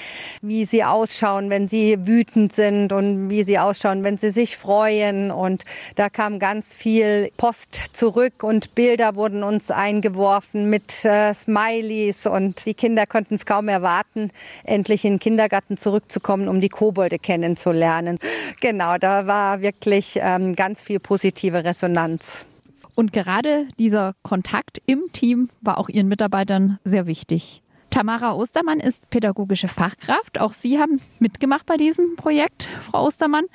wie 0.42 0.66
sie 0.66 0.84
ausschauen, 0.84 1.50
wenn 1.50 1.68
sie 1.70 2.06
wütend 2.06 2.52
sind 2.52 2.92
und 2.92 3.30
wie 3.30 3.44
sie 3.44 3.58
ausschauen, 3.58 4.04
wenn 4.04 4.18
sie 4.18 4.32
sich 4.32 4.58
freuen. 4.58 5.32
Und 5.32 5.64
da 5.96 6.10
kam 6.10 6.40
ganz 6.40 6.76
viel 6.76 7.30
Post 7.38 7.76
zurück 7.94 8.44
und 8.44 8.76
Bilder 8.76 9.16
wurden 9.16 9.44
uns 9.44 9.72
eingeworfen 9.72 10.70
mit 10.70 11.06
äh, 11.06 11.34
Smileys 11.34 12.26
und 12.26 12.66
die 12.66 12.74
Kinder 12.74 13.06
konnten 13.06 13.36
es 13.36 13.45
kaum 13.46 13.68
erwarten, 13.68 14.32
endlich 14.64 15.06
in 15.06 15.14
den 15.14 15.20
Kindergarten 15.20 15.78
zurückzukommen, 15.78 16.48
um 16.48 16.62
die 16.62 16.70
Kobolde 16.70 17.20
kennenzulernen. 17.20 18.20
Genau, 18.62 18.98
da 18.98 19.28
war 19.28 19.62
wirklich 19.62 20.20
ähm, 20.22 20.56
ganz 20.56 20.84
viel 20.84 21.00
positive 21.00 21.64
Resonanz. 21.64 22.46
Und 22.96 23.12
gerade 23.12 23.68
dieser 23.78 24.16
Kontakt 24.24 24.82
im 24.86 25.04
Team 25.12 25.50
war 25.62 25.78
auch 25.78 25.90
Ihren 25.90 26.08
Mitarbeitern 26.08 26.80
sehr 26.84 27.08
wichtig. 27.08 27.62
Tamara 27.90 28.34
Ostermann 28.34 28.80
ist 28.80 29.10
pädagogische 29.10 29.68
Fachkraft. 29.68 30.40
Auch 30.40 30.54
Sie 30.54 30.80
haben 30.80 31.00
mitgemacht 31.20 31.66
bei 31.66 31.78
diesem 31.78 32.16
Projekt, 32.18 32.68
Frau 32.82 33.06
Ostermann. 33.06 33.46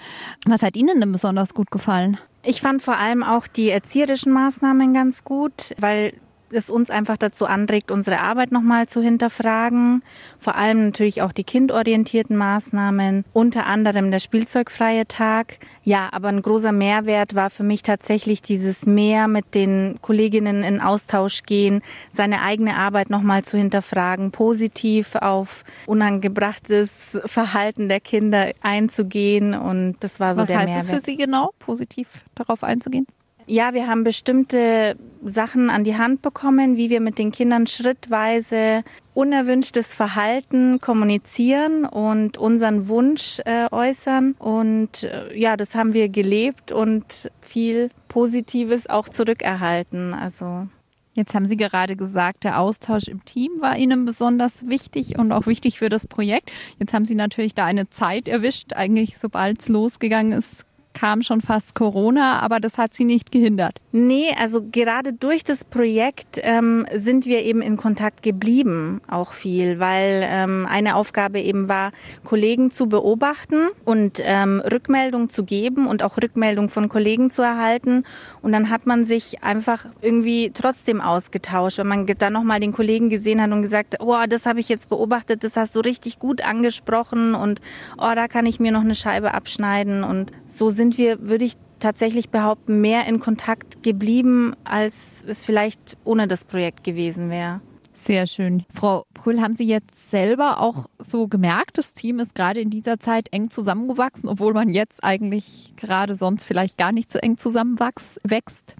Was 0.47 0.63
hat 0.63 0.77
Ihnen 0.77 1.01
denn 1.01 1.13
besonders 1.13 1.53
gut 1.53 1.71
gefallen? 1.71 2.19
Ich 2.43 2.63
fand 2.63 2.81
vor 2.81 2.97
allem 2.97 3.23
auch 3.23 3.47
die 3.47 3.69
erzieherischen 3.69 4.33
Maßnahmen 4.33 4.95
ganz 4.95 5.25
gut, 5.25 5.75
weil 5.79 6.15
es 6.53 6.71
uns 6.71 6.91
einfach 6.91 7.17
dazu 7.17 7.47
anregt, 7.47 7.91
unsere 7.91 8.21
Arbeit 8.21 8.53
nochmal 8.53 8.89
zu 8.89 9.03
hinterfragen. 9.03 10.03
Vor 10.39 10.57
allem 10.57 10.87
natürlich 10.87 11.23
auch 11.23 11.33
die 11.33 11.45
kindorientierten 11.45 12.37
Maßnahmen, 12.37 13.25
unter 13.33 13.67
anderem 13.67 14.11
der 14.11 14.19
spielzeugfreie 14.19 15.07
Tag. 15.07 15.59
Ja, 15.83 16.09
aber 16.13 16.29
ein 16.29 16.43
großer 16.43 16.73
Mehrwert 16.73 17.35
war 17.35 17.51
für 17.51 17.63
mich 17.63 17.83
tatsächlich 17.83 18.43
dieses 18.43 18.87
mehr 18.87 19.29
mit 19.29 19.55
den 19.55 19.99
Kolleginnen 20.03 20.63
in 20.63 20.81
Austausch 20.81 21.43
gehen, 21.45 21.83
seine 22.13 22.43
eigene 22.43 22.77
Arbeit 22.77 23.11
nochmal 23.11 23.45
zu 23.45 23.57
hinterfragen, 23.57 24.31
positiv 24.31 25.15
auf 25.17 25.65
unangebrachtes 25.87 27.21
Verhalten 27.25 27.89
der 27.89 28.01
Kinder 28.01 28.51
einzugehen. 28.63 29.55
Und 29.55 29.97
das 30.01 30.21
war 30.21 30.35
so 30.35 30.43
Was 30.43 30.49
der 30.49 30.59
heißt 30.59 30.69
Mehrwert. 30.69 30.85
es 30.85 30.91
für 30.91 31.01
Sie 31.01 31.17
genau, 31.17 31.51
positiv 31.59 32.09
darauf 32.35 32.63
einzugehen? 32.63 33.07
Ja, 33.51 33.75
wir 33.75 33.89
haben 33.89 34.05
bestimmte 34.05 34.97
Sachen 35.25 35.71
an 35.71 35.83
die 35.83 35.97
Hand 35.97 36.23
bekommen, 36.23 36.77
wie 36.77 36.89
wir 36.89 37.01
mit 37.01 37.19
den 37.19 37.33
Kindern 37.33 37.67
schrittweise 37.67 38.85
unerwünschtes 39.13 39.93
Verhalten 39.93 40.79
kommunizieren 40.81 41.85
und 41.85 42.39
unseren 42.39 42.87
Wunsch 42.87 43.41
äh, 43.47 43.67
äußern. 43.73 44.37
Und 44.39 45.03
äh, 45.03 45.37
ja, 45.37 45.57
das 45.57 45.75
haben 45.75 45.95
wir 45.95 46.09
gelebt 46.11 46.71
und 46.71 47.29
viel 47.41 47.91
Positives 48.07 48.89
auch 48.89 49.09
zurückerhalten. 49.09 50.15
Also 50.15 50.69
Jetzt 51.15 51.35
haben 51.35 51.47
Sie 51.47 51.57
gerade 51.57 51.97
gesagt, 51.97 52.45
der 52.45 52.61
Austausch 52.61 53.09
im 53.09 53.25
Team 53.25 53.51
war 53.59 53.77
Ihnen 53.77 54.05
besonders 54.05 54.69
wichtig 54.69 55.19
und 55.19 55.33
auch 55.33 55.47
wichtig 55.49 55.81
für 55.81 55.89
das 55.89 56.07
Projekt. 56.07 56.53
Jetzt 56.79 56.95
haben 56.95 57.05
Sie 57.05 57.17
natürlich 57.17 57.55
da 57.55 57.65
eine 57.65 57.91
Zeit 57.91 58.29
erwischt. 58.29 58.75
Eigentlich, 58.75 59.19
sobald 59.19 59.61
es 59.61 59.69
losgegangen 59.69 60.31
ist, 60.31 60.65
kam 60.93 61.23
schon 61.23 61.41
fast 61.41 61.75
Corona, 61.75 62.41
aber 62.41 62.61
das 62.61 62.79
hat 62.79 62.95
sie 62.95 63.05
nicht 63.05 63.33
gehindert. 63.33 63.79
Nee, 63.93 64.35
also 64.39 64.63
gerade 64.71 65.13
durch 65.13 65.45
das 65.45 65.65
Projekt 65.65 66.41
ähm, 66.43 66.87
sind 66.95 67.27
wir 67.27 67.43
eben 67.43 67.63
in 67.63 67.77
Kontakt 67.77 68.23
geblieben, 68.23 69.01
auch 69.09 69.33
viel, 69.33 69.79
weil 69.81 70.27
ähm, 70.29 70.67
eine 70.69 70.97
Aufgabe 70.97 71.41
eben 71.41 71.69
war, 71.69 71.93
Kollegen 72.25 72.71
zu 72.71 72.89
beobachten 72.89 73.69
und 73.85 74.21
ähm, 74.23 74.61
Rückmeldung 74.61 75.29
zu 75.29 75.45
geben 75.45 75.87
und 75.87 76.03
auch 76.03 76.17
Rückmeldung 76.17 76.69
von 76.69 76.89
Kollegen 76.89 77.31
zu 77.31 77.43
erhalten. 77.43 78.05
Und 78.43 78.53
dann 78.53 78.71
hat 78.71 78.87
man 78.87 79.05
sich 79.05 79.43
einfach 79.43 79.87
irgendwie 80.01 80.51
trotzdem 80.53 81.01
ausgetauscht, 81.01 81.79
wenn 81.79 81.89
man 81.89 82.07
dann 82.07 82.33
nochmal 82.33 82.61
den 82.61 82.73
Kollegen 82.73 83.11
gesehen 83.11 83.41
hat 83.41 83.51
und 83.53 83.63
gesagt, 83.63 83.97
oh, 84.01 84.25
das 84.29 84.47
habe 84.47 84.61
ich 84.61 84.69
jetzt 84.69 84.89
beobachtet, 84.89 85.45
das 85.45 85.57
hast 85.57 85.77
du 85.77 85.81
richtig 85.81 86.19
gut 86.19 86.43
angesprochen 86.43 87.35
und 87.35 87.61
oh, 87.99 88.13
da 88.15 88.29
kann 88.29 88.47
ich 88.47 88.61
mir 88.61 88.73
noch 88.73 88.81
eine 88.83 88.95
Scheibe 88.95 89.35
abschneiden. 89.35 90.05
Und 90.05 90.33
so 90.51 90.71
sind 90.71 90.99
wir, 90.99 91.29
würde 91.29 91.45
ich 91.45 91.55
tatsächlich 91.79 92.29
behaupten, 92.31 92.81
mehr 92.81 93.07
in 93.07 93.21
Kontakt 93.21 93.83
geblieben, 93.83 94.55
als 94.65 95.25
es 95.27 95.45
vielleicht 95.45 95.97
ohne 96.05 96.29
das 96.29 96.45
Projekt 96.45 96.85
gewesen 96.85 97.31
wäre. 97.31 97.61
Sehr 97.95 98.27
schön. 98.27 98.65
Frau 98.73 99.05
Krüll, 99.15 99.43
haben 99.43 99.57
Sie 99.57 99.67
jetzt 99.67 100.11
selber 100.11 100.61
auch 100.61 100.87
so 100.99 101.29
gemerkt, 101.29 101.77
das 101.77 101.93
Team 101.93 102.19
ist 102.19 102.35
gerade 102.35 102.61
in 102.61 102.71
dieser 102.71 102.99
Zeit 102.99 103.29
eng 103.31 103.51
zusammengewachsen, 103.51 104.29
obwohl 104.29 104.55
man 104.55 104.71
jetzt 104.71 105.05
eigentlich 105.05 105.75
gerade 105.77 106.15
sonst 106.15 106.45
vielleicht 106.45 106.79
gar 106.79 106.93
nicht 106.93 107.13
so 107.13 107.19
eng 107.19 107.37
zusammenwächst? 107.37 108.75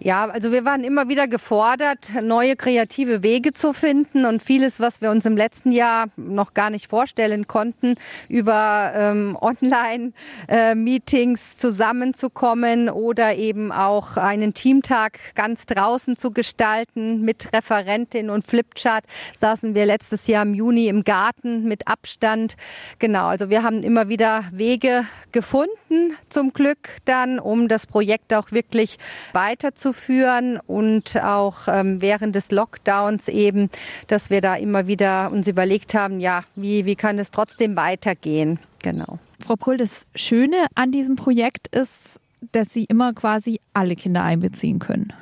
Ja, 0.00 0.28
also 0.28 0.52
wir 0.52 0.64
waren 0.64 0.84
immer 0.84 1.08
wieder 1.08 1.26
gefordert, 1.26 2.10
neue 2.22 2.54
kreative 2.54 3.24
Wege 3.24 3.52
zu 3.52 3.72
finden 3.72 4.26
und 4.26 4.44
vieles, 4.44 4.78
was 4.78 5.00
wir 5.00 5.10
uns 5.10 5.26
im 5.26 5.36
letzten 5.36 5.72
Jahr 5.72 6.06
noch 6.16 6.54
gar 6.54 6.70
nicht 6.70 6.88
vorstellen 6.88 7.48
konnten, 7.48 7.96
über 8.28 8.92
ähm, 8.94 9.36
Online-Meetings 9.40 11.56
zusammenzukommen 11.56 12.90
oder 12.90 13.34
eben 13.34 13.72
auch 13.72 14.16
einen 14.16 14.54
Teamtag 14.54 15.18
ganz 15.34 15.66
draußen 15.66 16.16
zu 16.16 16.30
gestalten 16.30 17.22
mit 17.22 17.52
Referentin 17.52 18.30
und 18.30 18.46
Flipchart, 18.46 19.02
saßen 19.36 19.74
wir 19.74 19.84
letztes 19.84 20.28
Jahr 20.28 20.44
im 20.44 20.54
Juni 20.54 20.86
im 20.86 21.02
Garten 21.02 21.64
mit 21.64 21.88
Abstand. 21.88 22.54
Genau, 23.00 23.26
also 23.26 23.50
wir 23.50 23.64
haben 23.64 23.82
immer 23.82 24.08
wieder 24.08 24.44
Wege 24.52 25.06
gefunden, 25.32 26.16
zum 26.28 26.52
Glück 26.52 26.90
dann, 27.04 27.40
um 27.40 27.66
das 27.66 27.88
Projekt 27.88 28.32
auch 28.32 28.52
wirklich 28.52 28.98
weiterzuführen 29.32 29.87
durchzuführen 29.88 30.58
und 30.66 31.16
auch 31.22 31.68
ähm, 31.68 32.00
während 32.00 32.34
des 32.34 32.50
Lockdowns 32.50 33.28
eben, 33.28 33.70
dass 34.06 34.30
wir 34.30 34.40
da 34.40 34.54
immer 34.56 34.86
wieder 34.86 35.30
uns 35.30 35.48
überlegt 35.48 35.94
haben, 35.94 36.20
ja, 36.20 36.44
wie, 36.54 36.84
wie 36.84 36.96
kann 36.96 37.18
es 37.18 37.30
trotzdem 37.30 37.76
weitergehen? 37.76 38.58
Genau. 38.82 39.18
Frau 39.40 39.56
Brüll, 39.56 39.76
das 39.76 40.06
Schöne 40.14 40.66
an 40.74 40.92
diesem 40.92 41.16
Projekt 41.16 41.68
ist, 41.68 42.20
dass 42.52 42.72
Sie 42.72 42.84
immer 42.84 43.12
quasi 43.14 43.60
alle 43.72 43.96
Kinder 43.96 44.22
einbeziehen 44.22 44.78
können. 44.78 45.12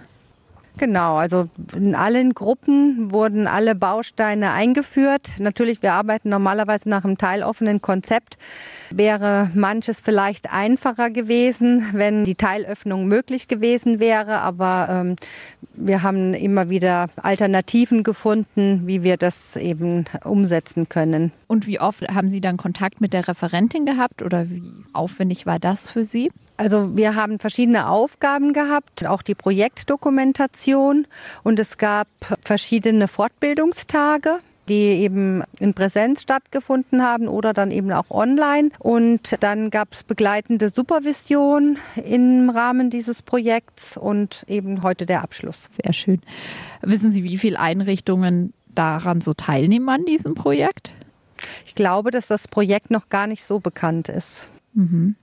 Genau, 0.79 1.17
also 1.17 1.49
in 1.75 1.95
allen 1.95 2.35
Gruppen 2.35 3.11
wurden 3.11 3.47
alle 3.47 3.75
Bausteine 3.75 4.53
eingeführt. 4.53 5.31
Natürlich, 5.39 5.83
wir 5.83 5.95
arbeiten 5.95 6.29
normalerweise 6.29 6.91
nach 6.91 7.03
einem 7.03 7.17
teiloffenen 7.17 7.81
Konzept. 7.81 8.37
Wäre 8.91 9.51
manches 9.55 10.03
vielleicht 10.03 10.53
einfacher 10.53 11.09
gewesen, 11.09 11.87
wenn 11.93 12.25
die 12.25 12.35
Teilöffnung 12.35 13.07
möglich 13.07 13.49
gewesen 13.49 14.01
wäre. 14.01 14.41
Aber 14.41 14.89
ähm, 14.91 15.17
wir 15.73 16.03
haben 16.03 16.35
immer 16.35 16.69
wieder 16.69 17.09
Alternativen 17.23 18.03
gefunden, 18.03 18.83
wie 18.85 19.03
wir 19.03 19.17
das 19.17 19.57
eben 19.57 20.05
umsetzen 20.25 20.91
können. 20.91 21.33
Und 21.47 21.67
wie 21.67 21.81
oft 21.81 22.07
haben 22.09 22.29
Sie 22.29 22.43
dann 22.43 22.59
Kontakt 22.59 23.01
mit 23.01 23.15
der 23.15 23.27
Referentin 23.29 23.87
gehabt 23.87 24.21
oder 24.21 24.51
wie 24.51 24.63
aufwendig 24.93 25.47
war 25.47 25.59
das 25.59 25.89
für 25.89 26.05
Sie? 26.05 26.31
Also 26.59 26.97
wir 26.97 27.15
haben 27.15 27.39
verschiedene 27.39 27.89
Aufgaben 27.89 28.55
gehabt, 28.55 29.05
auch 29.05 29.21
die 29.21 29.35
Projektdokumentation 29.35 30.66
und 30.75 31.59
es 31.59 31.79
gab 31.79 32.09
verschiedene 32.43 33.09
Fortbildungstage 33.09 34.41
die 34.69 34.75
eben 34.75 35.43
in 35.61 35.75
Präsenz 35.75 36.23
stattgefunden 36.23 37.03
haben 37.03 37.29
oder 37.29 37.53
dann 37.53 37.71
eben 37.71 37.93
auch 37.93 38.11
online. 38.11 38.71
Und 38.79 39.43
dann 39.43 39.71
gab 39.71 39.95
es 39.95 40.05
begleitende 40.05 40.71
Supervision 40.71 41.79
im 42.05 42.51
Rahmen 42.51 42.91
dieses 42.91 43.23
Projekts 43.23 43.97
und 43.97 44.45
eben 44.49 44.83
heute 44.83 45.07
der 45.07 45.23
Abschluss. 45.23 45.71
Sehr 45.83 45.93
schön. 45.93 46.21
Wissen 46.83 47.13
Sie, 47.13 47.23
wie 47.23 47.39
viele 47.39 47.61
Einrichtungen 47.61 48.53
daran 48.75 49.21
so 49.21 49.35
teilnehmen 49.35 49.89
an 49.89 50.05
diesem 50.05 50.35
Projekt? 50.35 50.93
Ich 51.65 51.75
glaube, 51.75 52.11
dass 52.11 52.27
das 52.27 52.49
Projekt 52.49 52.91
noch 52.91 53.09
gar 53.09 53.27
nicht 53.27 53.45
so 53.45 53.61
bekannt 53.61 54.09
ist. 54.09 54.49
Mhm. 54.75 55.17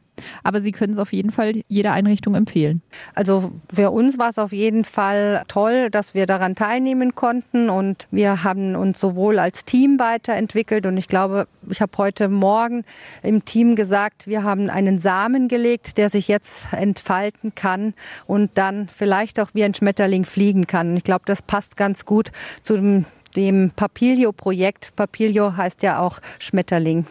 Aber 0.44 0.62
Sie 0.62 0.72
können 0.72 0.94
es 0.94 1.00
auf 1.00 1.14
jeden 1.14 1.32
Fall 1.32 1.54
jeder 1.68 1.94
Einrichtung 1.94 2.36
empfehlen. 2.36 2.82
Also 3.16 3.52
für 3.74 3.92
uns 3.92 4.18
war 4.18 4.30
es 4.30 4.38
auf 4.38 4.54
jeden 4.54 4.86
Fall 4.86 5.44
toll, 5.48 5.90
dass 5.90 6.14
wir 6.14 6.26
daran 6.26 6.56
teilnehmen 6.56 7.16
konnten 7.16 7.70
und 7.70 8.08
wir 8.12 8.44
haben 8.44 8.76
uns 8.76 9.00
sowohl 9.00 9.40
als 9.40 9.66
Team 9.66 10.00
weiterentwickelt 10.00 10.86
und 10.86 10.98
ich 10.98 11.08
glaube, 11.08 11.48
ich 11.70 11.82
habe 11.82 11.92
heute 11.98 12.30
Morgen 12.30 12.84
im 13.22 13.46
Team 13.46 13.76
gesagt, 13.76 14.28
wir 14.28 14.44
haben 14.44 14.70
einen 14.70 14.98
Samen 14.98 15.48
gelegt, 15.48 15.98
der 15.98 16.10
sich 16.10 16.28
jetzt 16.28 16.66
entfalten 16.72 17.56
kann 17.56 17.94
und 18.26 18.52
dann 18.56 18.88
vielleicht 18.88 19.40
auch 19.40 19.50
wie 19.54 19.64
ein 19.64 19.74
Schmetterling 19.74 20.26
fliegen 20.26 20.68
kann. 20.68 20.96
Ich 20.96 21.04
glaube, 21.04 21.24
das 21.26 21.42
passt 21.42 21.78
ganz 21.78 22.06
gut 22.06 22.32
zu 22.62 22.76
dem, 22.76 23.06
dem 23.36 23.72
Papilio-Projekt. 23.76 24.96
Papilio 24.96 25.58
heißt 25.58 25.84
ja 25.84 26.00
auch 26.00 26.20
Schmetterling. 26.40 27.06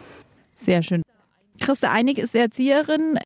Sehr 0.53 0.81
schön. 0.81 1.02
Christa 1.63 1.91
Einig 1.91 2.17
ist 2.17 2.35
Erzieherin. 2.35 3.17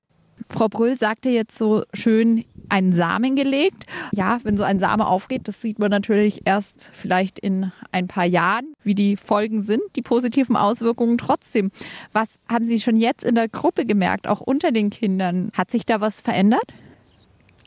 Frau 0.48 0.68
Brüll 0.68 0.96
sagte 0.96 1.30
jetzt 1.30 1.58
so 1.58 1.84
schön, 1.92 2.46
einen 2.70 2.94
Samen 2.94 3.36
gelegt. 3.36 3.88
Ja, 4.12 4.38
wenn 4.44 4.58
so 4.58 4.64
ein 4.64 4.80
Same 4.80 5.08
aufgeht, 5.08 5.48
das 5.48 5.60
sieht 5.60 5.80
man 5.80 5.90
natürlich 5.90 6.44
erst 6.46 6.92
vielleicht 6.94 7.40
in 7.40 7.72
ein 7.92 8.08
paar 8.08 8.26
Jahren, 8.26 8.74
wie 8.84 8.94
die 8.94 9.16
Folgen 9.16 9.64
sind, 9.64 9.82
die 9.96 10.04
positiven 10.04 10.56
Auswirkungen 10.56 11.18
trotzdem. 11.18 11.72
Was 12.14 12.40
haben 12.48 12.64
Sie 12.64 12.80
schon 12.80 12.96
jetzt 12.96 13.24
in 13.24 13.34
der 13.34 13.50
Gruppe 13.50 13.88
gemerkt, 13.88 14.28
auch 14.28 14.42
unter 14.42 14.72
den 14.72 14.92
Kindern? 14.92 15.50
Hat 15.58 15.72
sich 15.72 15.84
da 15.84 16.00
was 16.00 16.22
verändert? 16.22 16.76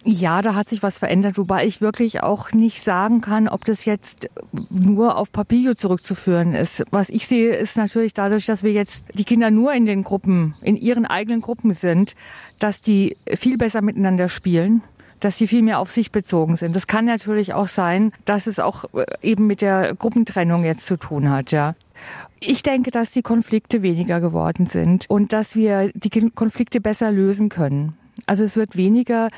Ja, 0.04 0.40
da 0.40 0.54
hat 0.54 0.68
sich 0.68 0.82
was 0.82 0.98
verändert, 0.98 1.36
wobei 1.36 1.66
ich 1.66 1.82
wirklich 1.82 2.22
auch 2.22 2.52
nicht 2.52 2.82
sagen 2.82 3.20
kann, 3.20 3.48
ob 3.48 3.66
das 3.66 3.84
jetzt 3.84 4.30
nur 4.70 5.18
auf 5.18 5.30
Papillo 5.30 5.74
zurückzuführen 5.74 6.54
ist. 6.54 6.84
Was 6.90 7.10
ich 7.10 7.26
sehe, 7.26 7.54
ist 7.54 7.76
natürlich 7.76 8.14
dadurch, 8.14 8.46
dass 8.46 8.62
wir 8.62 8.72
jetzt 8.72 9.04
die 9.12 9.24
Kinder 9.24 9.50
nur 9.50 9.74
in 9.74 9.84
den 9.84 10.02
Gruppen, 10.02 10.54
in 10.62 10.76
ihren 10.76 11.04
eigenen 11.04 11.42
Gruppen 11.42 11.72
sind, 11.72 12.14
dass 12.58 12.80
die 12.80 13.18
viel 13.34 13.58
besser 13.58 13.82
miteinander 13.82 14.28
spielen 14.28 14.82
dass 15.20 15.36
sie 15.36 15.46
viel 15.46 15.60
mehr 15.60 15.78
auf 15.78 15.90
sich 15.90 16.12
bezogen 16.12 16.56
sind. 16.56 16.74
Das 16.74 16.86
kann 16.86 17.04
natürlich 17.04 17.52
auch 17.52 17.68
sein, 17.68 18.12
dass 18.24 18.46
es 18.46 18.58
auch 18.58 18.84
äh, 18.94 19.04
eben 19.22 19.46
mit 19.46 19.60
der 19.60 19.94
Gruppentrennung 19.94 20.64
jetzt 20.64 20.86
zu 20.86 20.96
tun 20.96 21.28
hat, 21.28 21.52
ja. 21.52 21.74
Ich 22.40 22.62
denke, 22.62 22.90
dass 22.90 23.10
die 23.10 23.20
Konflikte 23.20 23.82
weniger 23.82 24.20
geworden 24.22 24.66
sind 24.66 25.04
und 25.10 25.34
dass 25.34 25.54
wir 25.54 25.90
die 25.92 26.30
Konflikte 26.30 26.80
besser 26.80 27.12
lösen 27.12 27.50
können. 27.50 27.98
Also 28.26 28.44
es 28.44 28.56
wird 28.56 28.76
weniger 28.76 29.28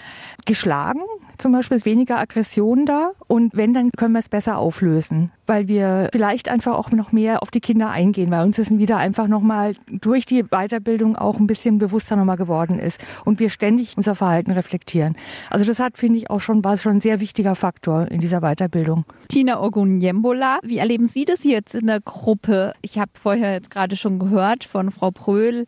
geschlagen, 0.46 1.00
zum 1.38 1.52
Beispiel 1.52 1.76
ist 1.76 1.86
weniger 1.86 2.18
Aggression 2.18 2.86
da 2.86 3.12
und 3.26 3.56
wenn, 3.56 3.74
dann 3.74 3.90
können 3.96 4.12
wir 4.12 4.20
es 4.20 4.28
besser 4.28 4.58
auflösen, 4.58 5.32
weil 5.46 5.66
wir 5.66 6.08
vielleicht 6.12 6.48
einfach 6.48 6.74
auch 6.74 6.90
noch 6.92 7.10
mehr 7.12 7.42
auf 7.42 7.50
die 7.50 7.60
Kinder 7.60 7.90
eingehen, 7.90 8.30
weil 8.30 8.44
uns 8.44 8.56
das 8.56 8.70
wieder 8.70 8.98
einfach 8.98 9.26
nochmal 9.26 9.74
durch 9.88 10.24
die 10.24 10.44
Weiterbildung 10.44 11.16
auch 11.16 11.38
ein 11.40 11.46
bisschen 11.46 11.78
bewusster 11.78 12.16
nochmal 12.16 12.36
geworden 12.36 12.78
ist 12.78 13.00
und 13.24 13.40
wir 13.40 13.50
ständig 13.50 13.96
unser 13.96 14.14
Verhalten 14.14 14.52
reflektieren. 14.52 15.16
Also 15.50 15.64
das 15.64 15.80
hat, 15.80 15.98
finde 15.98 16.18
ich, 16.18 16.30
auch 16.30 16.40
schon, 16.40 16.62
war 16.62 16.76
schon 16.76 16.96
ein 16.96 17.00
sehr 17.00 17.20
wichtiger 17.20 17.54
Faktor 17.54 18.08
in 18.08 18.20
dieser 18.20 18.40
Weiterbildung. 18.40 19.04
Tina 19.28 19.60
Ogunyembola, 19.60 20.58
wie 20.62 20.78
erleben 20.78 21.06
Sie 21.06 21.24
das 21.24 21.42
jetzt 21.42 21.74
in 21.74 21.86
der 21.86 22.00
Gruppe? 22.00 22.74
Ich 22.82 22.98
habe 22.98 23.10
vorher 23.20 23.54
jetzt 23.54 23.70
gerade 23.70 23.96
schon 23.96 24.18
gehört 24.18 24.64
von 24.64 24.90
Frau 24.90 25.10
Pröhl, 25.10 25.64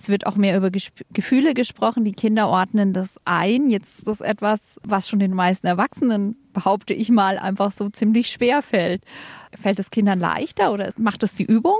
es 0.00 0.08
wird 0.08 0.26
auch 0.26 0.36
mehr 0.36 0.56
über 0.56 0.70
Gefühle 0.70 1.54
gesprochen. 1.54 2.04
Die 2.04 2.12
Kinder 2.12 2.48
ordnen 2.48 2.92
das 2.92 3.20
ein. 3.24 3.70
Jetzt 3.70 3.98
ist 3.98 4.06
das 4.06 4.20
etwas, 4.20 4.80
was 4.82 5.08
schon 5.08 5.18
den 5.18 5.34
meisten 5.34 5.66
Erwachsenen, 5.66 6.36
behaupte 6.52 6.94
ich 6.94 7.10
mal, 7.10 7.38
einfach 7.38 7.70
so 7.70 7.88
ziemlich 7.88 8.30
schwer 8.30 8.62
fällt. 8.62 9.02
Fällt 9.60 9.78
es 9.78 9.90
Kindern 9.90 10.20
leichter 10.20 10.72
oder 10.72 10.92
macht 10.96 11.22
es 11.22 11.34
die 11.34 11.44
Übung? 11.44 11.76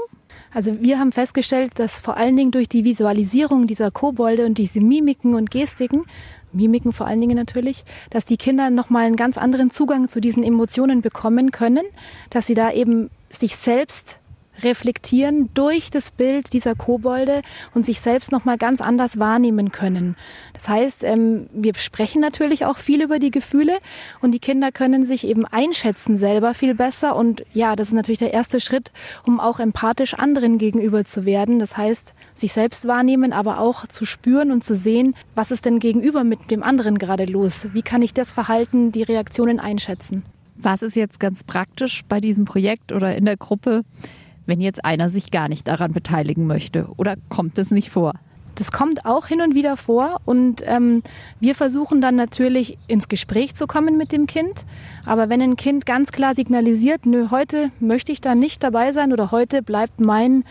Also 0.52 0.80
wir 0.80 0.98
haben 0.98 1.12
festgestellt, 1.12 1.78
dass 1.78 2.00
vor 2.00 2.16
allen 2.16 2.36
Dingen 2.36 2.50
durch 2.50 2.68
die 2.68 2.84
Visualisierung 2.84 3.66
dieser 3.66 3.90
Kobolde 3.90 4.46
und 4.46 4.58
diese 4.58 4.80
Mimiken 4.80 5.34
und 5.34 5.50
Gestiken 5.50 6.04
Mimiken 6.52 6.92
vor 6.92 7.06
allen 7.06 7.20
Dingen 7.20 7.36
natürlich, 7.36 7.84
dass 8.10 8.24
die 8.24 8.36
Kinder 8.36 8.70
nochmal 8.70 9.06
einen 9.06 9.16
ganz 9.16 9.38
anderen 9.38 9.70
Zugang 9.70 10.08
zu 10.08 10.20
diesen 10.20 10.42
Emotionen 10.42 11.00
bekommen 11.02 11.50
können, 11.50 11.84
dass 12.30 12.46
sie 12.46 12.54
da 12.54 12.72
eben 12.72 13.10
sich 13.30 13.56
selbst 13.56 14.19
reflektieren 14.62 15.50
durch 15.54 15.90
das 15.90 16.10
Bild 16.10 16.52
dieser 16.52 16.74
Kobolde 16.74 17.42
und 17.74 17.86
sich 17.86 18.00
selbst 18.00 18.32
noch 18.32 18.44
mal 18.44 18.58
ganz 18.58 18.80
anders 18.80 19.18
wahrnehmen 19.18 19.72
können. 19.72 20.16
Das 20.52 20.68
heißt, 20.68 21.04
ähm, 21.04 21.48
wir 21.52 21.74
sprechen 21.74 22.20
natürlich 22.20 22.64
auch 22.64 22.78
viel 22.78 23.02
über 23.02 23.18
die 23.18 23.30
Gefühle 23.30 23.78
und 24.20 24.32
die 24.32 24.38
Kinder 24.38 24.72
können 24.72 25.04
sich 25.04 25.26
eben 25.26 25.44
einschätzen 25.46 26.16
selber 26.16 26.54
viel 26.54 26.74
besser 26.74 27.16
und 27.16 27.44
ja, 27.52 27.76
das 27.76 27.88
ist 27.88 27.94
natürlich 27.94 28.18
der 28.18 28.32
erste 28.32 28.60
Schritt, 28.60 28.92
um 29.26 29.40
auch 29.40 29.60
empathisch 29.60 30.14
anderen 30.14 30.58
gegenüber 30.58 31.04
zu 31.04 31.24
werden. 31.24 31.58
Das 31.58 31.76
heißt, 31.76 32.14
sich 32.34 32.52
selbst 32.52 32.86
wahrnehmen, 32.86 33.32
aber 33.32 33.60
auch 33.60 33.86
zu 33.86 34.04
spüren 34.04 34.50
und 34.50 34.64
zu 34.64 34.74
sehen, 34.74 35.14
was 35.34 35.50
ist 35.50 35.66
denn 35.66 35.78
gegenüber 35.78 36.24
mit 36.24 36.50
dem 36.50 36.62
anderen 36.62 36.98
gerade 36.98 37.24
los? 37.24 37.68
Wie 37.72 37.82
kann 37.82 38.02
ich 38.02 38.14
das 38.14 38.32
Verhalten, 38.32 38.92
die 38.92 39.02
Reaktionen 39.02 39.60
einschätzen? 39.60 40.22
Was 40.56 40.82
ist 40.82 40.94
jetzt 40.94 41.20
ganz 41.20 41.42
praktisch 41.42 42.02
bei 42.08 42.20
diesem 42.20 42.44
Projekt 42.44 42.92
oder 42.92 43.16
in 43.16 43.24
der 43.24 43.36
Gruppe? 43.36 43.82
Wenn 44.46 44.60
jetzt 44.60 44.84
einer 44.84 45.10
sich 45.10 45.30
gar 45.30 45.48
nicht 45.48 45.68
daran 45.68 45.92
beteiligen 45.92 46.46
möchte? 46.46 46.88
Oder 46.96 47.16
kommt 47.28 47.58
es 47.58 47.70
nicht 47.70 47.90
vor? 47.90 48.14
Das 48.56 48.72
kommt 48.72 49.06
auch 49.06 49.26
hin 49.26 49.40
und 49.40 49.54
wieder 49.54 49.78
vor 49.78 50.20
und 50.26 50.62
ähm, 50.66 51.02
wir 51.40 51.54
versuchen 51.54 52.02
dann 52.02 52.14
natürlich 52.14 52.76
ins 52.88 53.08
Gespräch 53.08 53.54
zu 53.54 53.66
kommen 53.66 53.96
mit 53.96 54.12
dem 54.12 54.26
Kind. 54.26 54.66
Aber 55.06 55.30
wenn 55.30 55.40
ein 55.40 55.56
Kind 55.56 55.86
ganz 55.86 56.12
klar 56.12 56.34
signalisiert, 56.34 57.06
nö, 57.06 57.28
heute 57.30 57.70
möchte 57.80 58.12
ich 58.12 58.20
da 58.20 58.34
nicht 58.34 58.62
dabei 58.62 58.92
sein 58.92 59.14
oder 59.14 59.30
heute 59.30 59.62
bleibt 59.62 59.98
mein 60.00 60.44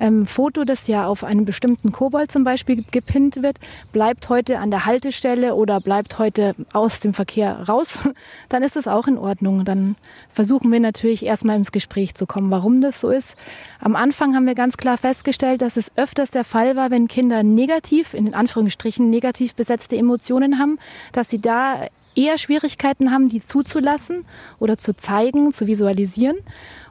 ähm, 0.00 0.26
Foto, 0.26 0.64
das 0.64 0.86
ja 0.86 1.06
auf 1.06 1.24
einen 1.24 1.44
bestimmten 1.44 1.92
Kobold 1.92 2.30
zum 2.30 2.44
Beispiel 2.44 2.84
gepinnt 2.90 3.42
wird, 3.42 3.58
bleibt 3.92 4.28
heute 4.28 4.58
an 4.58 4.70
der 4.70 4.86
Haltestelle 4.86 5.54
oder 5.54 5.80
bleibt 5.80 6.18
heute 6.18 6.54
aus 6.72 7.00
dem 7.00 7.14
Verkehr 7.14 7.68
raus, 7.68 8.08
dann 8.48 8.62
ist 8.62 8.76
das 8.76 8.88
auch 8.88 9.06
in 9.06 9.18
Ordnung. 9.18 9.64
Dann 9.64 9.96
versuchen 10.28 10.70
wir 10.72 10.80
natürlich 10.80 11.24
erstmal 11.24 11.56
ins 11.56 11.72
Gespräch 11.72 12.14
zu 12.14 12.26
kommen, 12.26 12.50
warum 12.50 12.80
das 12.80 13.00
so 13.00 13.10
ist. 13.10 13.36
Am 13.80 13.96
Anfang 13.96 14.34
haben 14.34 14.46
wir 14.46 14.54
ganz 14.54 14.76
klar 14.76 14.98
festgestellt, 14.98 15.62
dass 15.62 15.76
es 15.76 15.92
öfters 15.96 16.30
der 16.30 16.44
Fall 16.44 16.76
war, 16.76 16.90
wenn 16.90 17.08
Kinder 17.08 17.42
negativ, 17.42 18.14
in 18.14 18.34
Anführungsstrichen 18.34 19.10
negativ 19.10 19.54
besetzte 19.54 19.96
Emotionen 19.96 20.58
haben, 20.58 20.78
dass 21.12 21.30
sie 21.30 21.40
da 21.40 21.86
eher 22.16 22.38
Schwierigkeiten 22.38 23.12
haben, 23.12 23.28
die 23.28 23.40
zuzulassen 23.40 24.24
oder 24.58 24.78
zu 24.78 24.96
zeigen, 24.96 25.52
zu 25.52 25.66
visualisieren. 25.66 26.36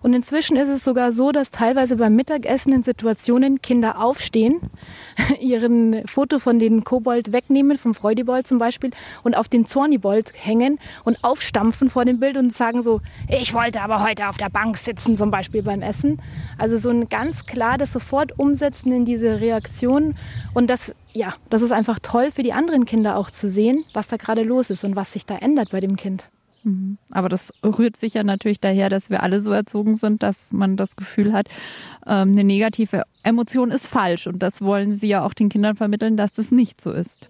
Und 0.01 0.13
inzwischen 0.13 0.55
ist 0.55 0.69
es 0.69 0.83
sogar 0.83 1.11
so, 1.11 1.31
dass 1.31 1.49
teilweise 1.49 1.95
beim 1.95 2.15
Mittagessen 2.15 2.71
in 2.71 2.83
Situationen 2.83 3.63
Kinder 3.63 3.99
aufstehen, 3.99 4.61
ihren 5.39 6.07
Foto 6.07 6.37
von 6.37 6.59
den 6.59 6.83
Kobold 6.83 7.33
wegnehmen, 7.33 7.75
vom 7.77 7.95
Freudibold 7.95 8.45
zum 8.45 8.59
Beispiel, 8.59 8.91
und 9.23 9.35
auf 9.35 9.47
den 9.47 9.65
Zornibold 9.65 10.31
hängen 10.35 10.77
und 11.05 11.23
aufstampfen 11.23 11.89
vor 11.89 12.05
dem 12.05 12.19
Bild 12.19 12.37
und 12.37 12.53
sagen 12.53 12.83
so, 12.83 13.01
ich 13.27 13.55
wollte 13.55 13.81
aber 13.81 14.03
heute 14.03 14.29
auf 14.29 14.37
der 14.37 14.49
Bank 14.49 14.77
sitzen, 14.77 15.17
zum 15.17 15.31
Beispiel 15.31 15.63
beim 15.63 15.81
Essen. 15.81 16.21
Also 16.59 16.77
so 16.77 16.91
ein 16.91 17.09
ganz 17.09 17.47
klar 17.47 17.79
das 17.79 17.91
sofort 17.91 18.37
umsetzen 18.37 18.91
in 18.91 19.05
diese 19.05 19.41
Reaktion. 19.41 20.15
Und 20.53 20.69
das, 20.69 20.93
ja, 21.15 21.33
das 21.49 21.61
ist 21.61 21.71
einfach 21.71 21.99
toll 21.99 22.29
für 22.29 22.43
die 22.43 22.53
anderen 22.53 22.85
Kinder 22.85 23.17
auch 23.17 23.31
zu 23.31 23.47
sehen, 23.47 23.85
was 23.93 24.07
da 24.09 24.17
gerade 24.17 24.43
los 24.43 24.69
ist 24.69 24.83
und 24.83 24.95
was 24.95 25.13
sich 25.13 25.25
da 25.25 25.37
ändert 25.37 25.71
bei 25.71 25.79
dem 25.79 25.95
Kind. 25.95 26.29
Mhm. 26.63 26.97
Aber 27.09 27.29
das 27.29 27.53
rührt 27.63 27.95
sicher 27.95 28.23
natürlich 28.23 28.59
daher, 28.59 28.89
dass 28.89 29.09
wir 29.09 29.23
alle 29.23 29.41
so 29.41 29.51
erzogen 29.51 29.95
sind, 29.95 30.23
dass 30.23 30.51
man 30.51 30.75
das 30.75 30.97
Gefühl 30.97 31.31
hat, 31.31 31.47
ähm, 32.05 32.31
eine 32.31 32.43
negative 32.43 33.03
Emotion 33.23 33.71
ist 33.71 33.87
falsch. 33.87 34.27
Und 34.27 34.43
das 34.43 34.61
wollen 34.61 34.95
Sie 34.95 35.07
ja 35.07 35.25
auch 35.25 35.33
den 35.33 35.47
Kindern 35.47 35.77
vermitteln, 35.77 36.17
dass 36.17 36.33
das 36.33 36.51
nicht 36.51 36.81
so 36.81 36.91
ist. 36.91 37.29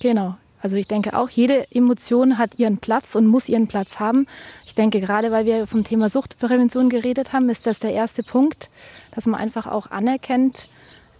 Genau. 0.00 0.36
Also 0.60 0.76
ich 0.76 0.86
denke 0.86 1.18
auch, 1.18 1.28
jede 1.28 1.70
Emotion 1.72 2.38
hat 2.38 2.58
ihren 2.58 2.78
Platz 2.78 3.16
und 3.16 3.26
muss 3.26 3.48
ihren 3.48 3.66
Platz 3.66 3.98
haben. 4.00 4.26
Ich 4.64 4.74
denke, 4.74 5.00
gerade 5.00 5.30
weil 5.30 5.44
wir 5.44 5.66
vom 5.66 5.84
Thema 5.84 6.08
Suchtprävention 6.08 6.88
geredet 6.88 7.32
haben, 7.32 7.50
ist 7.50 7.66
das 7.66 7.80
der 7.80 7.92
erste 7.92 8.22
Punkt, 8.22 8.70
dass 9.14 9.26
man 9.26 9.40
einfach 9.40 9.66
auch 9.66 9.90
anerkennt, 9.90 10.68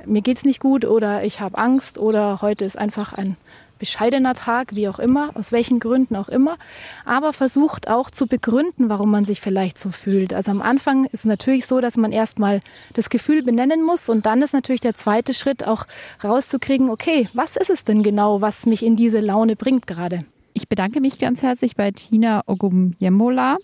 mir 0.06 0.22
geht 0.22 0.38
es 0.38 0.44
nicht 0.44 0.60
gut 0.60 0.84
oder 0.84 1.24
ich 1.24 1.40
habe 1.40 1.58
Angst 1.58 1.98
oder 1.98 2.40
heute 2.42 2.64
ist 2.64 2.78
einfach 2.78 3.12
ein 3.12 3.36
bescheidener 3.78 4.34
Tag, 4.34 4.74
wie 4.74 4.88
auch 4.88 4.98
immer, 4.98 5.36
aus 5.36 5.52
welchen 5.52 5.78
Gründen 5.78 6.16
auch 6.16 6.28
immer, 6.28 6.56
aber 7.04 7.32
versucht 7.32 7.88
auch 7.88 8.10
zu 8.10 8.26
begründen, 8.26 8.88
warum 8.88 9.10
man 9.10 9.24
sich 9.24 9.40
vielleicht 9.40 9.78
so 9.78 9.90
fühlt. 9.90 10.32
Also 10.32 10.50
am 10.52 10.62
Anfang 10.62 11.04
ist 11.06 11.20
es 11.20 11.24
natürlich 11.24 11.66
so, 11.66 11.80
dass 11.80 11.96
man 11.96 12.12
erstmal 12.12 12.60
das 12.92 13.10
Gefühl 13.10 13.42
benennen 13.42 13.82
muss 13.82 14.08
und 14.08 14.26
dann 14.26 14.42
ist 14.42 14.54
natürlich 14.54 14.80
der 14.80 14.94
zweite 14.94 15.34
Schritt 15.34 15.66
auch 15.66 15.86
rauszukriegen, 16.22 16.88
okay, 16.88 17.28
was 17.34 17.56
ist 17.56 17.70
es 17.70 17.84
denn 17.84 18.02
genau, 18.02 18.40
was 18.40 18.66
mich 18.66 18.82
in 18.82 18.96
diese 18.96 19.20
Laune 19.20 19.56
bringt 19.56 19.86
gerade? 19.86 20.24
Ich 20.52 20.68
bedanke 20.68 21.00
mich 21.00 21.18
ganz 21.18 21.42
herzlich 21.42 21.74
bei 21.74 21.90
Tina 21.90 22.42
Ogumyemola. 22.46 23.56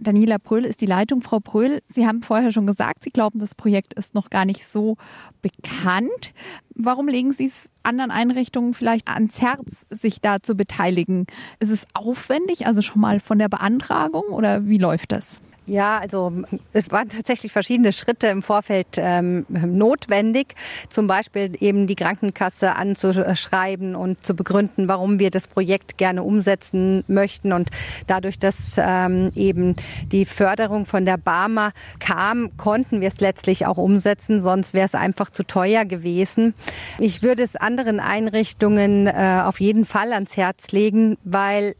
Daniela 0.00 0.38
Bröhl 0.38 0.64
ist 0.64 0.80
die 0.80 0.86
Leitung. 0.86 1.22
Frau 1.22 1.40
Bröhl, 1.40 1.82
Sie 1.88 2.06
haben 2.06 2.22
vorher 2.22 2.52
schon 2.52 2.66
gesagt, 2.66 3.04
Sie 3.04 3.10
glauben, 3.10 3.38
das 3.38 3.54
Projekt 3.54 3.94
ist 3.94 4.14
noch 4.14 4.30
gar 4.30 4.44
nicht 4.44 4.68
so 4.68 4.96
bekannt. 5.42 6.32
Warum 6.74 7.08
legen 7.08 7.32
Sie 7.32 7.46
es 7.46 7.70
anderen 7.82 8.10
Einrichtungen 8.10 8.74
vielleicht 8.74 9.08
ans 9.08 9.40
Herz, 9.40 9.86
sich 9.90 10.20
da 10.20 10.42
zu 10.42 10.54
beteiligen? 10.54 11.26
Ist 11.60 11.70
es 11.70 11.86
aufwendig, 11.94 12.66
also 12.66 12.82
schon 12.82 13.00
mal 13.00 13.20
von 13.20 13.38
der 13.38 13.48
Beantragung 13.48 14.24
oder 14.24 14.66
wie 14.66 14.78
läuft 14.78 15.12
das? 15.12 15.40
Ja, 15.66 15.98
also 15.98 16.32
es 16.72 16.92
waren 16.92 17.08
tatsächlich 17.08 17.50
verschiedene 17.50 17.92
Schritte 17.92 18.28
im 18.28 18.42
Vorfeld 18.42 18.86
ähm, 18.98 19.46
notwendig. 19.48 20.54
Zum 20.90 21.08
Beispiel 21.08 21.56
eben 21.58 21.88
die 21.88 21.96
Krankenkasse 21.96 22.76
anzuschreiben 22.76 23.96
und 23.96 24.24
zu 24.24 24.36
begründen, 24.36 24.86
warum 24.86 25.18
wir 25.18 25.32
das 25.32 25.48
Projekt 25.48 25.98
gerne 25.98 26.22
umsetzen 26.22 27.02
möchten. 27.08 27.52
Und 27.52 27.70
dadurch, 28.06 28.38
dass 28.38 28.56
ähm, 28.76 29.32
eben 29.34 29.74
die 30.12 30.24
Förderung 30.24 30.86
von 30.86 31.04
der 31.04 31.16
Barmer 31.16 31.72
kam, 31.98 32.56
konnten 32.56 33.00
wir 33.00 33.08
es 33.08 33.18
letztlich 33.18 33.66
auch 33.66 33.76
umsetzen. 33.76 34.42
Sonst 34.42 34.72
wäre 34.72 34.86
es 34.86 34.94
einfach 34.94 35.30
zu 35.30 35.44
teuer 35.44 35.84
gewesen. 35.84 36.54
Ich 37.00 37.24
würde 37.24 37.42
es 37.42 37.56
anderen 37.56 37.98
Einrichtungen 37.98 39.08
äh, 39.08 39.42
auf 39.44 39.60
jeden 39.60 39.84
Fall 39.84 40.12
ans 40.12 40.36
Herz 40.36 40.70
legen, 40.70 41.18
weil 41.24 41.74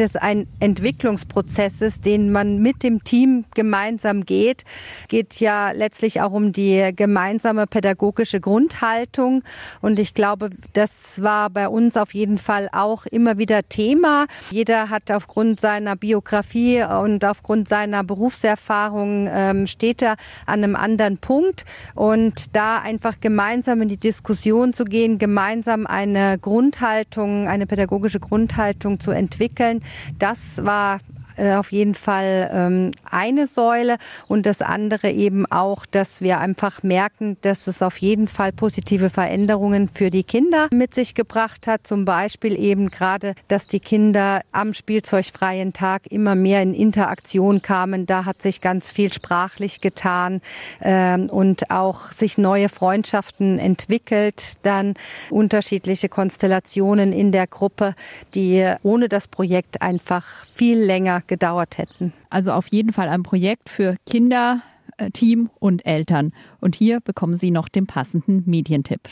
das 0.00 0.16
ein 0.16 0.46
Entwicklungsprozess 0.60 1.82
ist, 1.82 2.06
den 2.06 2.32
man 2.32 2.58
mit 2.60 2.82
dem 2.82 3.04
Team 3.04 3.44
gemeinsam 3.54 4.24
geht. 4.24 4.64
Geht 5.08 5.40
ja 5.40 5.72
letztlich 5.72 6.22
auch 6.22 6.32
um 6.32 6.52
die 6.52 6.90
gemeinsame 6.96 7.66
pädagogische 7.66 8.40
Grundhaltung. 8.40 9.42
Und 9.82 9.98
ich 9.98 10.14
glaube, 10.14 10.50
das 10.72 11.22
war 11.22 11.50
bei 11.50 11.68
uns 11.68 11.96
auf 11.96 12.14
jeden 12.14 12.38
Fall 12.38 12.68
auch 12.72 13.04
immer 13.06 13.36
wieder 13.36 13.68
Thema. 13.68 14.26
Jeder 14.50 14.88
hat 14.88 15.10
aufgrund 15.10 15.60
seiner 15.60 15.96
Biografie 15.96 16.82
und 16.82 17.24
aufgrund 17.24 17.68
seiner 17.68 18.02
Berufserfahrung 18.02 19.28
ähm, 19.30 19.66
steht 19.66 20.02
er 20.02 20.16
an 20.46 20.64
einem 20.64 20.76
anderen 20.76 21.18
Punkt. 21.18 21.64
Und 21.94 22.56
da 22.56 22.78
einfach 22.78 23.20
gemeinsam 23.20 23.82
in 23.82 23.88
die 23.88 23.98
Diskussion 23.98 24.72
zu 24.72 24.84
gehen, 24.84 25.18
gemeinsam 25.18 25.86
eine 25.86 26.38
Grundhaltung, 26.38 27.48
eine 27.48 27.66
pädagogische 27.66 28.20
Grundhaltung 28.20 28.98
zu 28.98 29.10
entwickeln, 29.10 29.82
das 30.18 30.64
war 30.64 31.00
auf 31.36 31.72
jeden 31.72 31.94
Fall 31.94 32.50
ähm, 32.52 32.90
eine 33.10 33.46
Säule 33.46 33.96
und 34.28 34.46
das 34.46 34.62
andere 34.62 35.10
eben 35.10 35.46
auch, 35.46 35.86
dass 35.86 36.20
wir 36.20 36.40
einfach 36.40 36.82
merken, 36.82 37.36
dass 37.42 37.66
es 37.66 37.82
auf 37.82 37.98
jeden 37.98 38.28
Fall 38.28 38.52
positive 38.52 39.10
Veränderungen 39.10 39.88
für 39.88 40.10
die 40.10 40.24
Kinder 40.24 40.68
mit 40.72 40.94
sich 40.94 41.14
gebracht 41.14 41.66
hat. 41.66 41.86
Zum 41.86 42.04
Beispiel 42.04 42.58
eben 42.58 42.90
gerade, 42.90 43.34
dass 43.48 43.66
die 43.66 43.80
Kinder 43.80 44.42
am 44.52 44.74
spielzeugfreien 44.74 45.72
Tag 45.72 46.06
immer 46.10 46.34
mehr 46.34 46.62
in 46.62 46.74
Interaktion 46.74 47.62
kamen. 47.62 48.06
Da 48.06 48.24
hat 48.24 48.42
sich 48.42 48.60
ganz 48.60 48.90
viel 48.90 49.12
sprachlich 49.12 49.80
getan 49.80 50.40
ähm, 50.82 51.28
und 51.30 51.70
auch 51.70 52.12
sich 52.12 52.38
neue 52.38 52.68
Freundschaften 52.68 53.58
entwickelt. 53.58 54.54
Dann 54.62 54.94
unterschiedliche 55.30 56.08
Konstellationen 56.08 57.12
in 57.12 57.32
der 57.32 57.46
Gruppe, 57.46 57.94
die 58.34 58.66
ohne 58.82 59.08
das 59.08 59.28
Projekt 59.28 59.82
einfach 59.82 60.46
viel 60.54 60.78
länger 60.78 61.19
gedauert 61.26 61.78
hätten. 61.78 62.12
Also 62.28 62.52
auf 62.52 62.66
jeden 62.68 62.92
Fall 62.92 63.08
ein 63.08 63.22
Projekt 63.22 63.68
für 63.68 63.96
Kinder, 64.08 64.62
äh, 64.96 65.10
Team 65.10 65.50
und 65.58 65.86
Eltern. 65.86 66.32
Und 66.60 66.74
hier 66.74 67.00
bekommen 67.00 67.36
Sie 67.36 67.50
noch 67.50 67.68
den 67.68 67.86
passenden 67.86 68.42
Medientipp. 68.46 69.08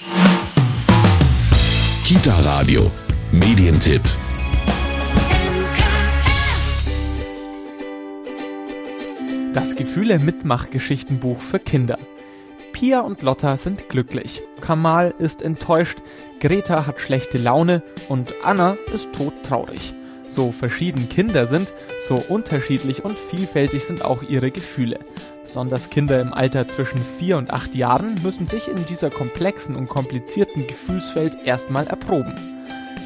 Kita 2.04 2.38
Radio, 2.40 2.90
Medientipp. 3.32 4.02
Das 9.52 9.74
Gefühle-Mitmachgeschichtenbuch 9.74 11.40
für 11.40 11.58
Kinder. 11.58 11.98
Pia 12.72 13.00
und 13.00 13.22
Lotta 13.22 13.56
sind 13.56 13.88
glücklich. 13.88 14.42
Kamal 14.60 15.12
ist 15.18 15.42
enttäuscht, 15.42 15.98
Greta 16.38 16.86
hat 16.86 17.00
schlechte 17.00 17.38
Laune 17.38 17.82
und 18.08 18.32
Anna 18.44 18.76
ist 18.94 19.12
todtraurig. 19.12 19.94
So 20.28 20.52
verschieden 20.52 21.08
Kinder 21.08 21.46
sind, 21.46 21.72
so 22.06 22.16
unterschiedlich 22.16 23.04
und 23.04 23.18
vielfältig 23.18 23.84
sind 23.84 24.04
auch 24.04 24.22
ihre 24.22 24.50
Gefühle. 24.50 24.98
Besonders 25.44 25.88
Kinder 25.88 26.20
im 26.20 26.34
Alter 26.34 26.68
zwischen 26.68 26.98
4 26.98 27.38
und 27.38 27.50
8 27.50 27.74
Jahren 27.74 28.16
müssen 28.22 28.46
sich 28.46 28.68
in 28.68 28.84
dieser 28.86 29.08
komplexen 29.08 29.76
und 29.76 29.88
komplizierten 29.88 30.66
Gefühlswelt 30.66 31.34
erstmal 31.46 31.86
erproben. 31.86 32.34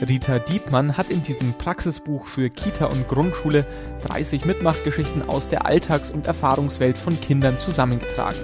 Rita 0.08 0.40
Diebmann 0.40 0.96
hat 0.96 1.10
in 1.10 1.22
diesem 1.22 1.52
Praxisbuch 1.54 2.26
für 2.26 2.50
Kita 2.50 2.86
und 2.86 3.06
Grundschule 3.06 3.64
30 4.08 4.44
Mitmachgeschichten 4.44 5.22
aus 5.22 5.48
der 5.48 5.64
Alltags- 5.64 6.10
und 6.10 6.26
Erfahrungswelt 6.26 6.98
von 6.98 7.20
Kindern 7.20 7.60
zusammengetragen. 7.60 8.40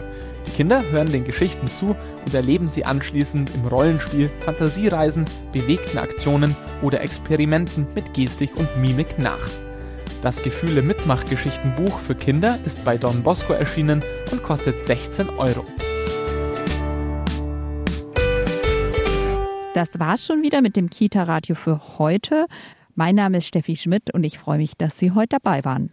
Die 0.49 0.55
Kinder 0.55 0.83
hören 0.91 1.13
den 1.13 1.25
Geschichten 1.25 1.69
zu 1.69 1.95
und 2.25 2.33
erleben 2.33 2.69
sie 2.69 2.87
anschließend 2.87 3.51
im 3.55 3.67
Rollenspiel, 3.67 4.31
Fantasiereisen, 4.41 5.27
bewegten 5.53 5.99
Aktionen 5.99 6.57
oder 6.81 7.03
Experimenten 7.03 7.87
mit 7.95 8.15
Gestik 8.15 8.57
und 8.57 8.67
Mimik 8.79 9.19
nach. 9.19 9.47
Das 10.23 10.43
Gefühle 10.43 10.81
Mitmachgeschichtenbuch 10.81 11.99
für 11.99 12.15
Kinder 12.15 12.59
ist 12.65 12.83
bei 12.83 12.97
Don 12.97 13.23
Bosco 13.23 13.53
erschienen 13.53 14.03
und 14.33 14.43
kostet 14.43 14.83
16 14.87 15.29
Euro. 15.29 15.67
Das 19.75 19.99
war's 19.99 20.25
schon 20.25 20.43
wieder 20.43 20.63
mit 20.63 20.77
dem 20.77 20.89
Kita 20.89 21.25
Radio 21.25 21.57
für 21.57 21.99
heute. 21.99 22.47
Mein 22.95 23.17
Name 23.17 23.37
ist 23.37 23.49
Steffi 23.49 23.77
Schmidt 23.77 24.15
und 24.15 24.25
ich 24.25 24.39
freue 24.39 24.57
mich, 24.57 24.79
dass 24.79 24.99
Sie 24.99 25.11
heute 25.11 25.37
dabei 25.43 25.63
waren. 25.67 25.93